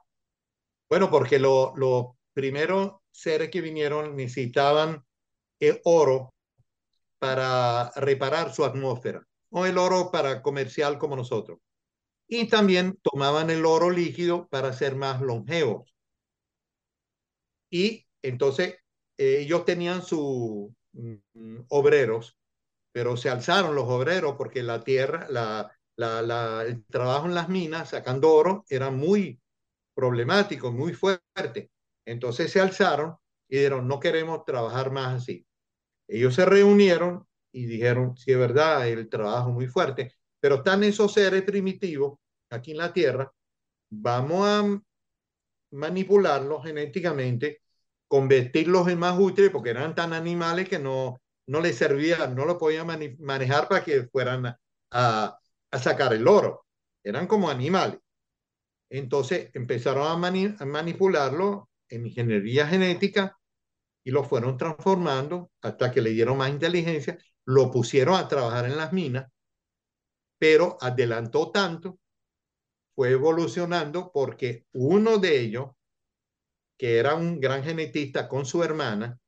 [0.91, 5.03] Bueno, porque los primeros seres que vinieron necesitaban
[5.59, 6.35] el oro
[7.19, 11.59] para reparar su atmósfera, o el oro para comercial como nosotros.
[12.29, 15.95] Y también tomaban el oro líquido para ser más longevos.
[17.71, 18.77] Y entonces
[19.16, 22.37] eh, ellos tenían sus mm, obreros,
[22.93, 25.71] pero se alzaron los obreros porque la tierra, la,
[26.66, 29.41] el trabajo en las minas sacando oro era muy
[29.95, 31.71] problemático, muy fuerte.
[32.07, 33.16] Entonces se alzaron
[33.49, 35.48] y dijeron, no queremos trabajar más así.
[36.09, 41.13] Ellos se reunieron y dijeron, sí es verdad, el trabajo muy fuerte, pero están esos
[41.13, 42.19] seres primitivos
[42.51, 43.31] aquí en la Tierra,
[43.91, 44.83] vamos a
[45.71, 47.63] manipularlos genéticamente,
[48.09, 52.59] convertirlos en más útiles, porque eran tan animales que no, no les servían, no lo
[52.59, 52.87] podían
[53.19, 54.57] manejar para que fueran
[54.91, 55.39] a,
[55.73, 56.65] sacar el oro.
[57.05, 57.99] Eran como animales.
[58.91, 60.13] Entonces empezaron a,
[60.59, 63.38] a manipularlo en ingeniería genética
[64.09, 68.79] y lo fueron transformando hasta que le dieron más inteligencia, lo pusieron a trabajar en
[68.79, 69.31] las minas,
[70.39, 71.99] pero adelantó tanto,
[72.95, 75.73] fue evolucionando porque uno de ellos,
[76.79, 79.19] que era un gran genetista con su hermana,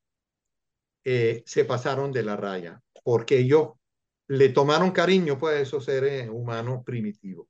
[1.04, 3.72] eh, se pasaron de la raya, porque ellos
[4.28, 7.48] le tomaron cariño pues, a esos seres humanos primitivos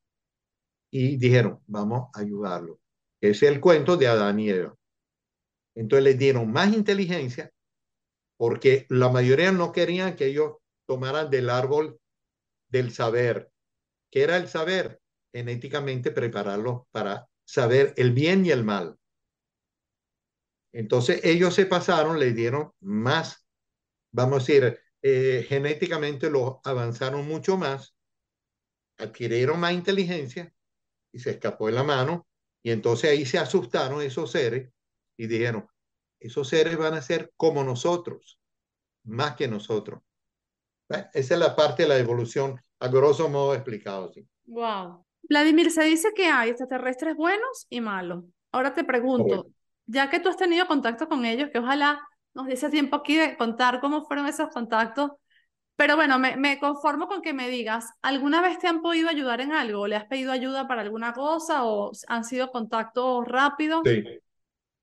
[0.91, 2.81] y dijeron, vamos a ayudarlo.
[3.21, 4.75] Es el cuento de Adán y Eva.
[5.81, 7.51] Entonces les dieron más inteligencia
[8.37, 10.57] porque la mayoría no querían que ellos
[10.87, 11.99] tomaran del árbol
[12.69, 13.51] del saber.
[14.11, 15.01] ¿Qué era el saber?
[15.33, 18.99] Genéticamente prepararlos para saber el bien y el mal.
[20.73, 23.47] Entonces ellos se pasaron, le dieron más,
[24.13, 27.97] vamos a decir, eh, genéticamente los avanzaron mucho más,
[28.99, 30.53] adquirieron más inteligencia
[31.11, 32.29] y se escapó de la mano.
[32.63, 34.71] Y entonces ahí se asustaron esos seres
[35.21, 35.69] y dijeron,
[36.19, 38.41] esos seres van a ser como nosotros,
[39.05, 40.01] más que nosotros.
[40.89, 44.09] Esa es la parte de la evolución, a grosso modo explicado.
[44.09, 44.27] así.
[44.47, 45.05] Wow.
[45.29, 48.25] Vladimir, se dice que hay extraterrestres buenos y malos.
[48.51, 49.49] Ahora te pregunto,
[49.85, 52.01] ya que tú has tenido contacto con ellos, que ojalá
[52.33, 55.11] nos diese tiempo aquí de contar cómo fueron esos contactos,
[55.77, 59.43] pero bueno, me, me, conformo con que me digas, ¿alguna vez te han podido ayudar
[59.43, 59.87] en algo?
[59.87, 63.83] ¿Le has pedido ayuda para alguna cosa o han sido contactos rápidos?
[63.85, 64.03] Sí,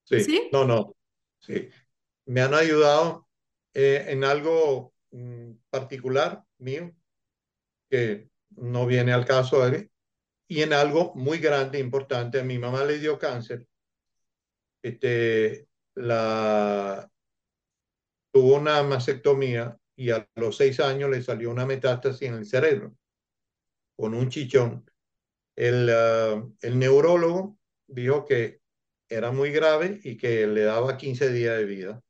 [0.08, 0.96] Sí, no, no,
[1.40, 1.70] sí.
[2.26, 3.28] Me han ayudado
[3.74, 6.94] eh, en algo mm, particular mío,
[7.90, 9.62] que no viene al caso,
[10.48, 12.40] y en algo muy grande, importante.
[12.40, 13.68] A mi mamá le dio cáncer.
[14.82, 17.10] Este, la,
[18.32, 22.96] tuvo una mastectomía y a los seis años le salió una metástasis en el cerebro
[23.98, 24.90] con un chichón.
[25.56, 28.62] El, ah, el neurólogo dijo que
[29.10, 32.04] era muy grave y que le daba 15 días de vida.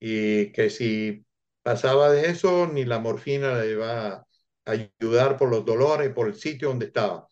[0.00, 1.26] Y que si
[1.62, 4.26] pasaba de eso, ni la morfina le iba a
[4.64, 7.28] ayudar por los dolores, por el sitio donde estaba.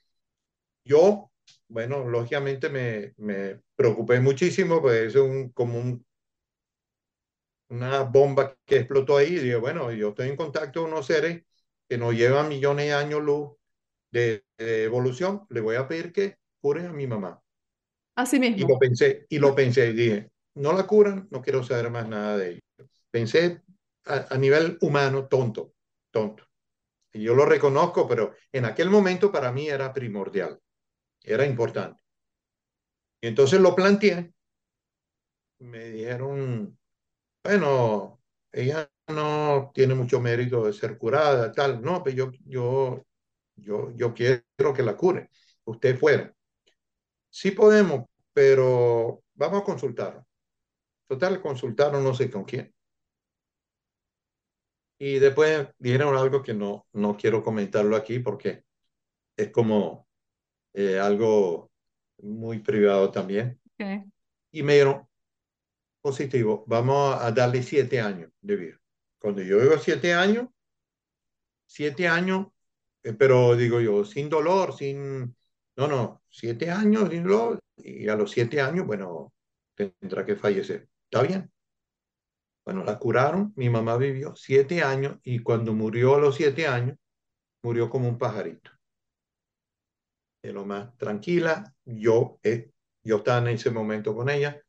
[0.85, 1.33] Yo,
[1.69, 6.07] bueno, lógicamente me, me preocupé muchísimo, pues es un, como un,
[7.69, 9.35] una bomba que explotó ahí.
[9.37, 11.45] Y dije, bueno, yo estoy en contacto con unos seres
[11.89, 13.53] que nos llevan millones de años luz
[14.11, 15.47] de, de evolución.
[15.51, 17.43] Le voy a pedir que curen a mi mamá.
[18.19, 18.57] Así mismo.
[18.57, 22.09] Y lo pensé, y lo pensé, y dije, no la curan, no quiero saber más
[22.09, 22.91] nada de ellos.
[23.13, 23.63] Pensé
[24.07, 25.75] a, nivel humano, tonto,
[26.11, 26.43] tonto.
[27.13, 30.59] Y yo lo reconozco, pero en aquel momento para mí era primordial,
[31.23, 32.03] era importante.
[33.21, 34.33] Y entonces lo planteé.
[35.61, 36.77] Me dijeron,
[37.45, 41.81] bueno, ella no tiene mucho mérito de ser curada, tal.
[41.83, 43.07] No, pero yo, yo,
[43.55, 45.31] yo, yo quiero que la cure.
[45.67, 46.35] Usted fuera.
[47.31, 50.25] Sí podemos, pero vamos a consultar.
[51.07, 52.73] Total, consultaron no sé con quién.
[54.99, 58.65] Y después dijeron algo que no, no quiero comentarlo aquí porque
[59.37, 60.09] es como
[60.75, 61.71] eh, algo
[62.19, 63.61] muy privado también.
[63.75, 64.03] Okay.
[64.51, 65.07] Y me dieron
[66.01, 68.81] positivo, vamos a darle siete años de vida.
[69.19, 70.49] Cuando yo digo siete años,
[71.67, 72.49] siete años,
[73.03, 75.37] eh, pero digo yo, sin dolor, sin,
[75.79, 77.09] no, no, siete años
[77.77, 79.33] y a los siete años, bueno,
[79.77, 80.89] tendrá que fallecer.
[81.05, 81.53] ¿Está bien?
[82.65, 86.99] Bueno, la curaron, mi mamá vivió siete años y cuando murió a los siete años,
[87.63, 88.73] murió como un pajarito.
[90.43, 92.73] De lo más tranquila, yo, eh,
[93.05, 94.61] yo estaba en ese momento con ella,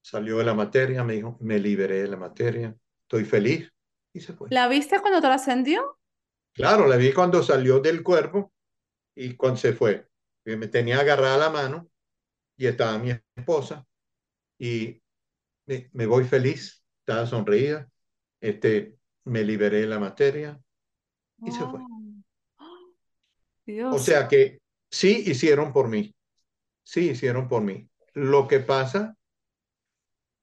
[0.00, 3.70] salió de la materia, me dijo, me liberé de la materia, estoy feliz
[4.14, 4.48] y se fue.
[4.50, 5.98] ¿La viste cuando trascendió?
[6.54, 8.51] Claro, la vi cuando salió del cuerpo
[9.14, 10.06] y cuando se fue.
[10.44, 11.88] Me tenía agarrada la mano
[12.56, 13.86] y estaba mi esposa
[14.58, 15.00] y
[15.66, 17.88] me, me voy feliz, estaba sonreída,
[18.40, 20.60] este, me liberé de la materia
[21.44, 21.80] y se fue.
[23.66, 23.94] Dios.
[23.94, 24.60] O sea que
[24.90, 26.14] sí hicieron por mí,
[26.82, 27.88] sí hicieron por mí.
[28.14, 29.16] Lo que pasa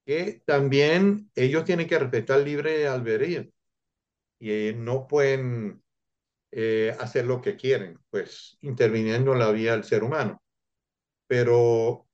[0.05, 3.45] que también ellos tienen que respetar libre albedrío
[4.39, 5.83] y no pueden
[6.51, 10.41] eh, hacer lo que quieren, pues interviniendo en la vida del ser humano.
[11.27, 12.07] Pero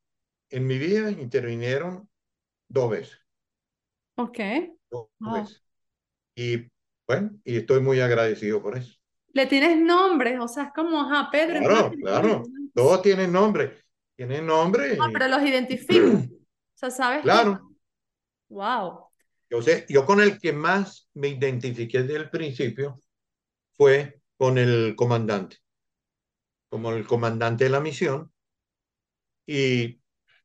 [0.49, 2.09] en mi vida intervinieron
[2.69, 3.19] dos veces.
[4.17, 4.39] Ok.
[4.89, 5.33] Dos Wow.
[5.33, 5.63] veces.
[6.35, 6.69] Y
[7.07, 8.95] bueno, y estoy muy agradecido por eso.
[9.33, 11.59] Le tienes nombre, o sea, es como, ajá, Pedro.
[11.59, 12.43] Claro, claro.
[12.73, 13.77] Todos tienen nombre.
[14.15, 14.95] Tienen nombre.
[14.97, 16.09] Ah, y- pero los identifico.
[16.75, 17.27] O sea, ¿sabes?
[17.31, 17.31] qué?
[17.31, 17.61] Claro.
[18.49, 19.11] Wow.
[19.49, 22.99] Yo sé, yo con el que más me identifiqué desde el principio
[23.77, 25.57] fue con el comandante,
[26.69, 28.31] como el comandante de la misión.
[29.47, 30.01] Y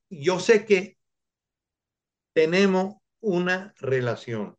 [0.08, 0.98] yo sé que
[2.32, 4.56] tenemos una relación.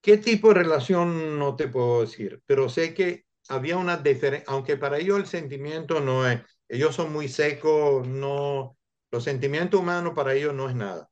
[0.00, 1.38] ¿Qué tipo de relación?
[1.38, 6.00] No te puedo decir, pero sé que había una diferencia, aunque para ellos el sentimiento
[6.00, 8.76] no es, ellos son muy secos, no,
[9.10, 11.10] los sentimientos humanos para ellos no es nada.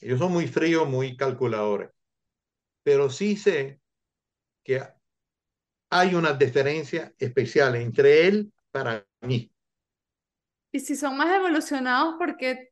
[0.00, 1.90] Ellos son muy fríos, muy calculadores.
[2.82, 3.80] Pero sí sé
[4.64, 4.82] que
[5.94, 9.52] hay una diferencia especial entre él para mí.
[10.72, 12.70] Y si son más evolucionados, porque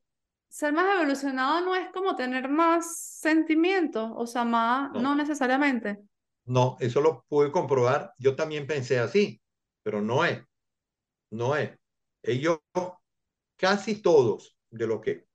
[0.48, 5.02] ser más evolucionado no es como tener más sentimientos, o sea, más, No.
[5.02, 5.98] no necesariamente.
[6.46, 8.14] No, eso lo pude comprobar.
[8.18, 9.40] Yo también pensé así,
[9.82, 10.42] pero no es.
[11.30, 11.78] No es.
[12.22, 12.58] Ellos,
[13.56, 15.26] casi todos de los que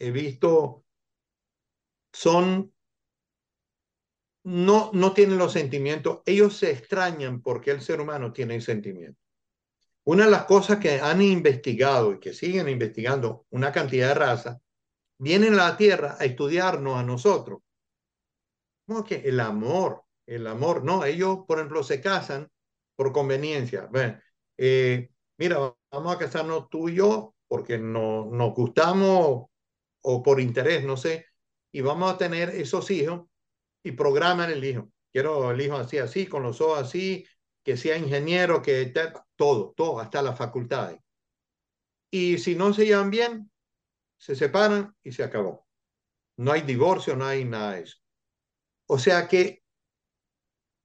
[0.00, 0.84] he visto,
[2.12, 2.72] son,
[4.44, 6.20] no, no tienen los sentimientos.
[6.26, 9.22] Ellos se extrañan porque el ser humano tiene sentimientos.
[10.04, 14.58] Una de las cosas que han investigado y que siguen investigando una cantidad de razas,
[15.18, 17.60] vienen a la Tierra a estudiarnos a nosotros.
[18.86, 20.02] ¿Cómo que el amor?
[20.26, 22.50] El amor, no, ellos, por ejemplo, se casan
[22.96, 23.88] por conveniencia.
[23.92, 24.20] Ven,
[24.56, 29.46] eh, mira, vamos a casarnos tú y yo porque no, nos gustamos
[30.02, 31.26] o por interés, no sé,
[31.70, 33.28] y vamos a tener esos hijos
[33.82, 34.90] y programan el hijo.
[35.12, 37.26] Quiero el hijo así, así, con los ojos así,
[37.62, 38.92] que sea ingeniero, que
[39.36, 40.98] todo, todo, hasta las facultades.
[42.10, 43.50] Y si no se llevan bien,
[44.18, 45.66] se separan y se acabó.
[46.36, 47.98] No hay divorcio, no hay nada de eso.
[48.86, 49.62] O sea que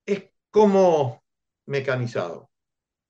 [0.05, 1.23] es como
[1.65, 2.49] mecanizado.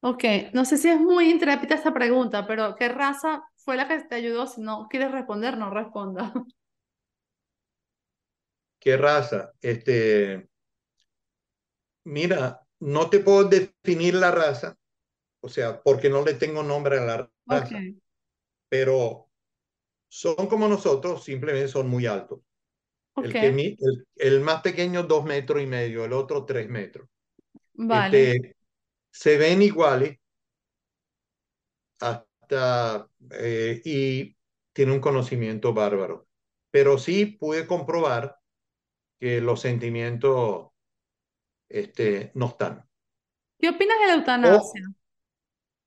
[0.01, 0.23] Ok,
[0.53, 4.15] no sé si es muy intrépida esta pregunta, pero ¿qué raza fue la que te
[4.15, 4.47] ayudó?
[4.47, 6.33] Si no quieres responder, no responda.
[8.80, 9.53] ¿Qué raza?
[9.61, 10.47] Este,
[12.03, 14.78] mira, no te puedo definir la raza,
[15.41, 17.80] o sea, porque no le tengo nombre a la raza,
[18.69, 19.30] pero
[20.07, 22.39] son como nosotros, simplemente son muy altos.
[23.17, 27.09] El, ok, que el, el más pequeño, dos metros y medio, el otro, tres metros.
[27.73, 28.32] vale.
[28.32, 28.55] Este,
[29.09, 30.19] se ven iguales
[31.99, 34.38] hasta eh, y
[34.71, 36.28] tiene un conocimiento bárbaro.
[36.69, 38.36] Pero sí pude comprobar
[39.20, 40.68] que los sentimientos
[41.70, 42.88] este, no están.
[43.59, 44.82] ¿Qué opinas de la eutanasia?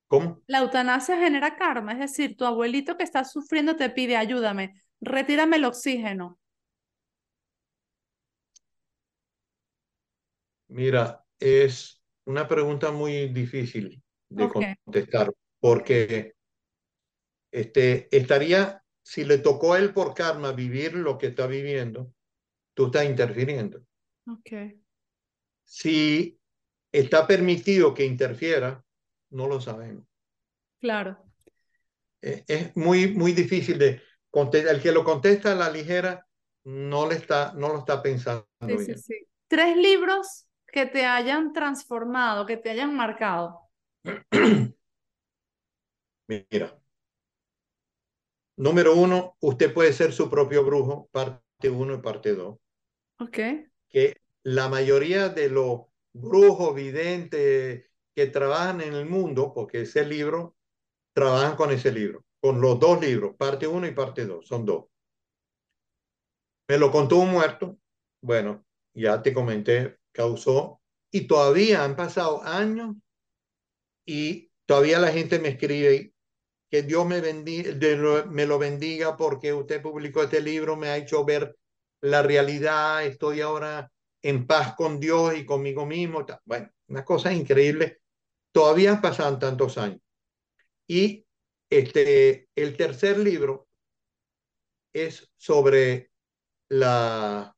[0.07, 0.41] ¿Cómo?
[0.47, 5.55] La eutanasia genera karma, es decir, tu abuelito que está sufriendo te pide, ayúdame, retírame
[5.55, 6.37] el oxígeno.
[10.67, 16.33] Mira, es una pregunta muy difícil de contestar porque
[17.51, 22.13] este, estaría, si le tocó a él por karma vivir lo que está viviendo,
[22.73, 23.81] tú estás interfiriendo.
[24.27, 24.75] ok.
[25.63, 26.37] Si
[26.91, 28.83] está permitido que interfiera,
[29.31, 30.05] no lo sabemos.
[30.79, 31.17] Claro.
[32.21, 34.75] Eh, Es muy, muy difícil de contestar.
[34.75, 36.27] El que lo contesta a la ligera
[36.65, 38.85] no, le está, no lo está pensando sí, bien.
[38.85, 39.27] Sí, sí.
[39.47, 43.69] Tres libros que te hayan transformado, que te hayan marcado.
[46.27, 46.81] Mira,
[48.57, 52.57] número uno, usted puede ser su propio brujo, parte uno y parte dos.
[53.19, 53.37] Ok.
[53.89, 55.81] Que la mayoría de los
[56.13, 57.85] brujos, videntes
[58.15, 60.55] que trabajan en el mundo, porque ese libro,
[61.13, 64.85] trabajan con ese libro, con los dos libros, parte uno y parte dos, son dos.
[66.67, 67.77] Me lo contó un muerto,
[68.21, 70.81] bueno, ya te comenté, causó,
[71.11, 72.95] y todavía han pasado años
[74.05, 76.10] y todavía la gente me escribe
[76.71, 81.25] que Dios me, bendiga, me lo bendiga porque usted publicó este libro, me ha hecho
[81.25, 81.57] ver
[81.99, 83.91] la realidad, estoy ahora
[84.21, 86.25] en paz con Dios y conmigo mismo.
[86.45, 87.99] Bueno, una cosa increíble.
[88.53, 89.99] Todavía pasan tantos años.
[90.87, 91.25] Y
[91.69, 93.67] este, el tercer libro
[94.93, 96.11] es sobre
[96.69, 97.51] las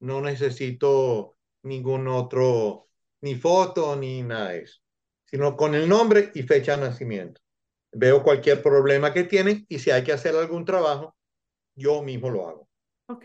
[0.00, 2.88] No necesito ningún otro,
[3.20, 4.80] ni foto, ni nada de eso,
[5.24, 7.40] sino con el nombre y fecha de nacimiento.
[7.92, 11.16] Veo cualquier problema que tienen y si hay que hacer algún trabajo,
[11.74, 12.68] yo mismo lo hago.
[13.06, 13.24] Ok,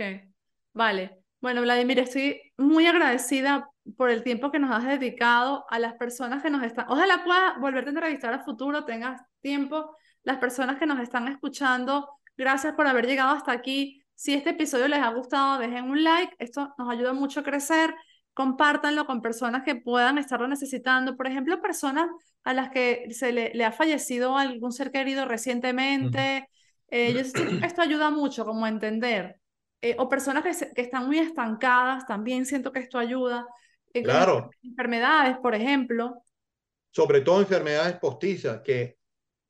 [0.74, 1.24] vale.
[1.42, 6.42] Bueno, Vladimir, estoy muy agradecida por el tiempo que nos has dedicado a las personas
[6.42, 6.86] que nos están.
[6.90, 9.98] Ojalá pueda volverte a entrevistar a futuro, tengas tiempo.
[10.24, 14.02] Las personas que nos están escuchando, gracias por haber llegado hasta aquí.
[14.16, 16.34] Si este episodio les ha gustado, dejen un like.
[16.40, 17.94] Esto nos ayuda mucho a crecer.
[18.34, 21.16] Compártanlo con personas que puedan estarlo necesitando.
[21.16, 22.10] Por ejemplo, personas
[22.44, 26.48] a las que se le, le ha fallecido algún ser querido recientemente.
[26.90, 29.40] Eh, yo esto ayuda mucho como a entender.
[29.82, 33.46] Eh, o personas que, que, están muy estancadas, también siento que esto ayuda.
[33.94, 34.50] Eh, claro.
[34.62, 36.24] Enfermedades, por ejemplo.
[36.92, 38.98] Sobre todo enfermedades postizas que,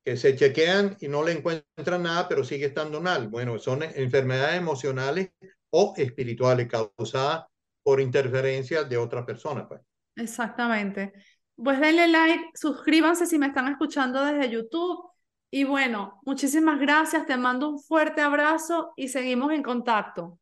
[0.03, 3.27] que se chequean y no le encuentran nada, pero sigue estando mal.
[3.27, 5.31] Bueno, son enfermedades emocionales
[5.69, 7.45] o espirituales causadas
[7.84, 9.67] por interferencias de otra persona.
[9.67, 9.81] Pues.
[10.15, 11.13] Exactamente.
[11.55, 15.09] Pues denle like, suscríbanse si me están escuchando desde YouTube.
[15.51, 20.39] Y bueno, muchísimas gracias, te mando un fuerte abrazo y seguimos en contacto.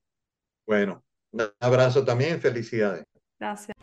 [0.66, 3.04] Bueno, un abrazo también, felicidades.
[3.38, 3.76] Gracias.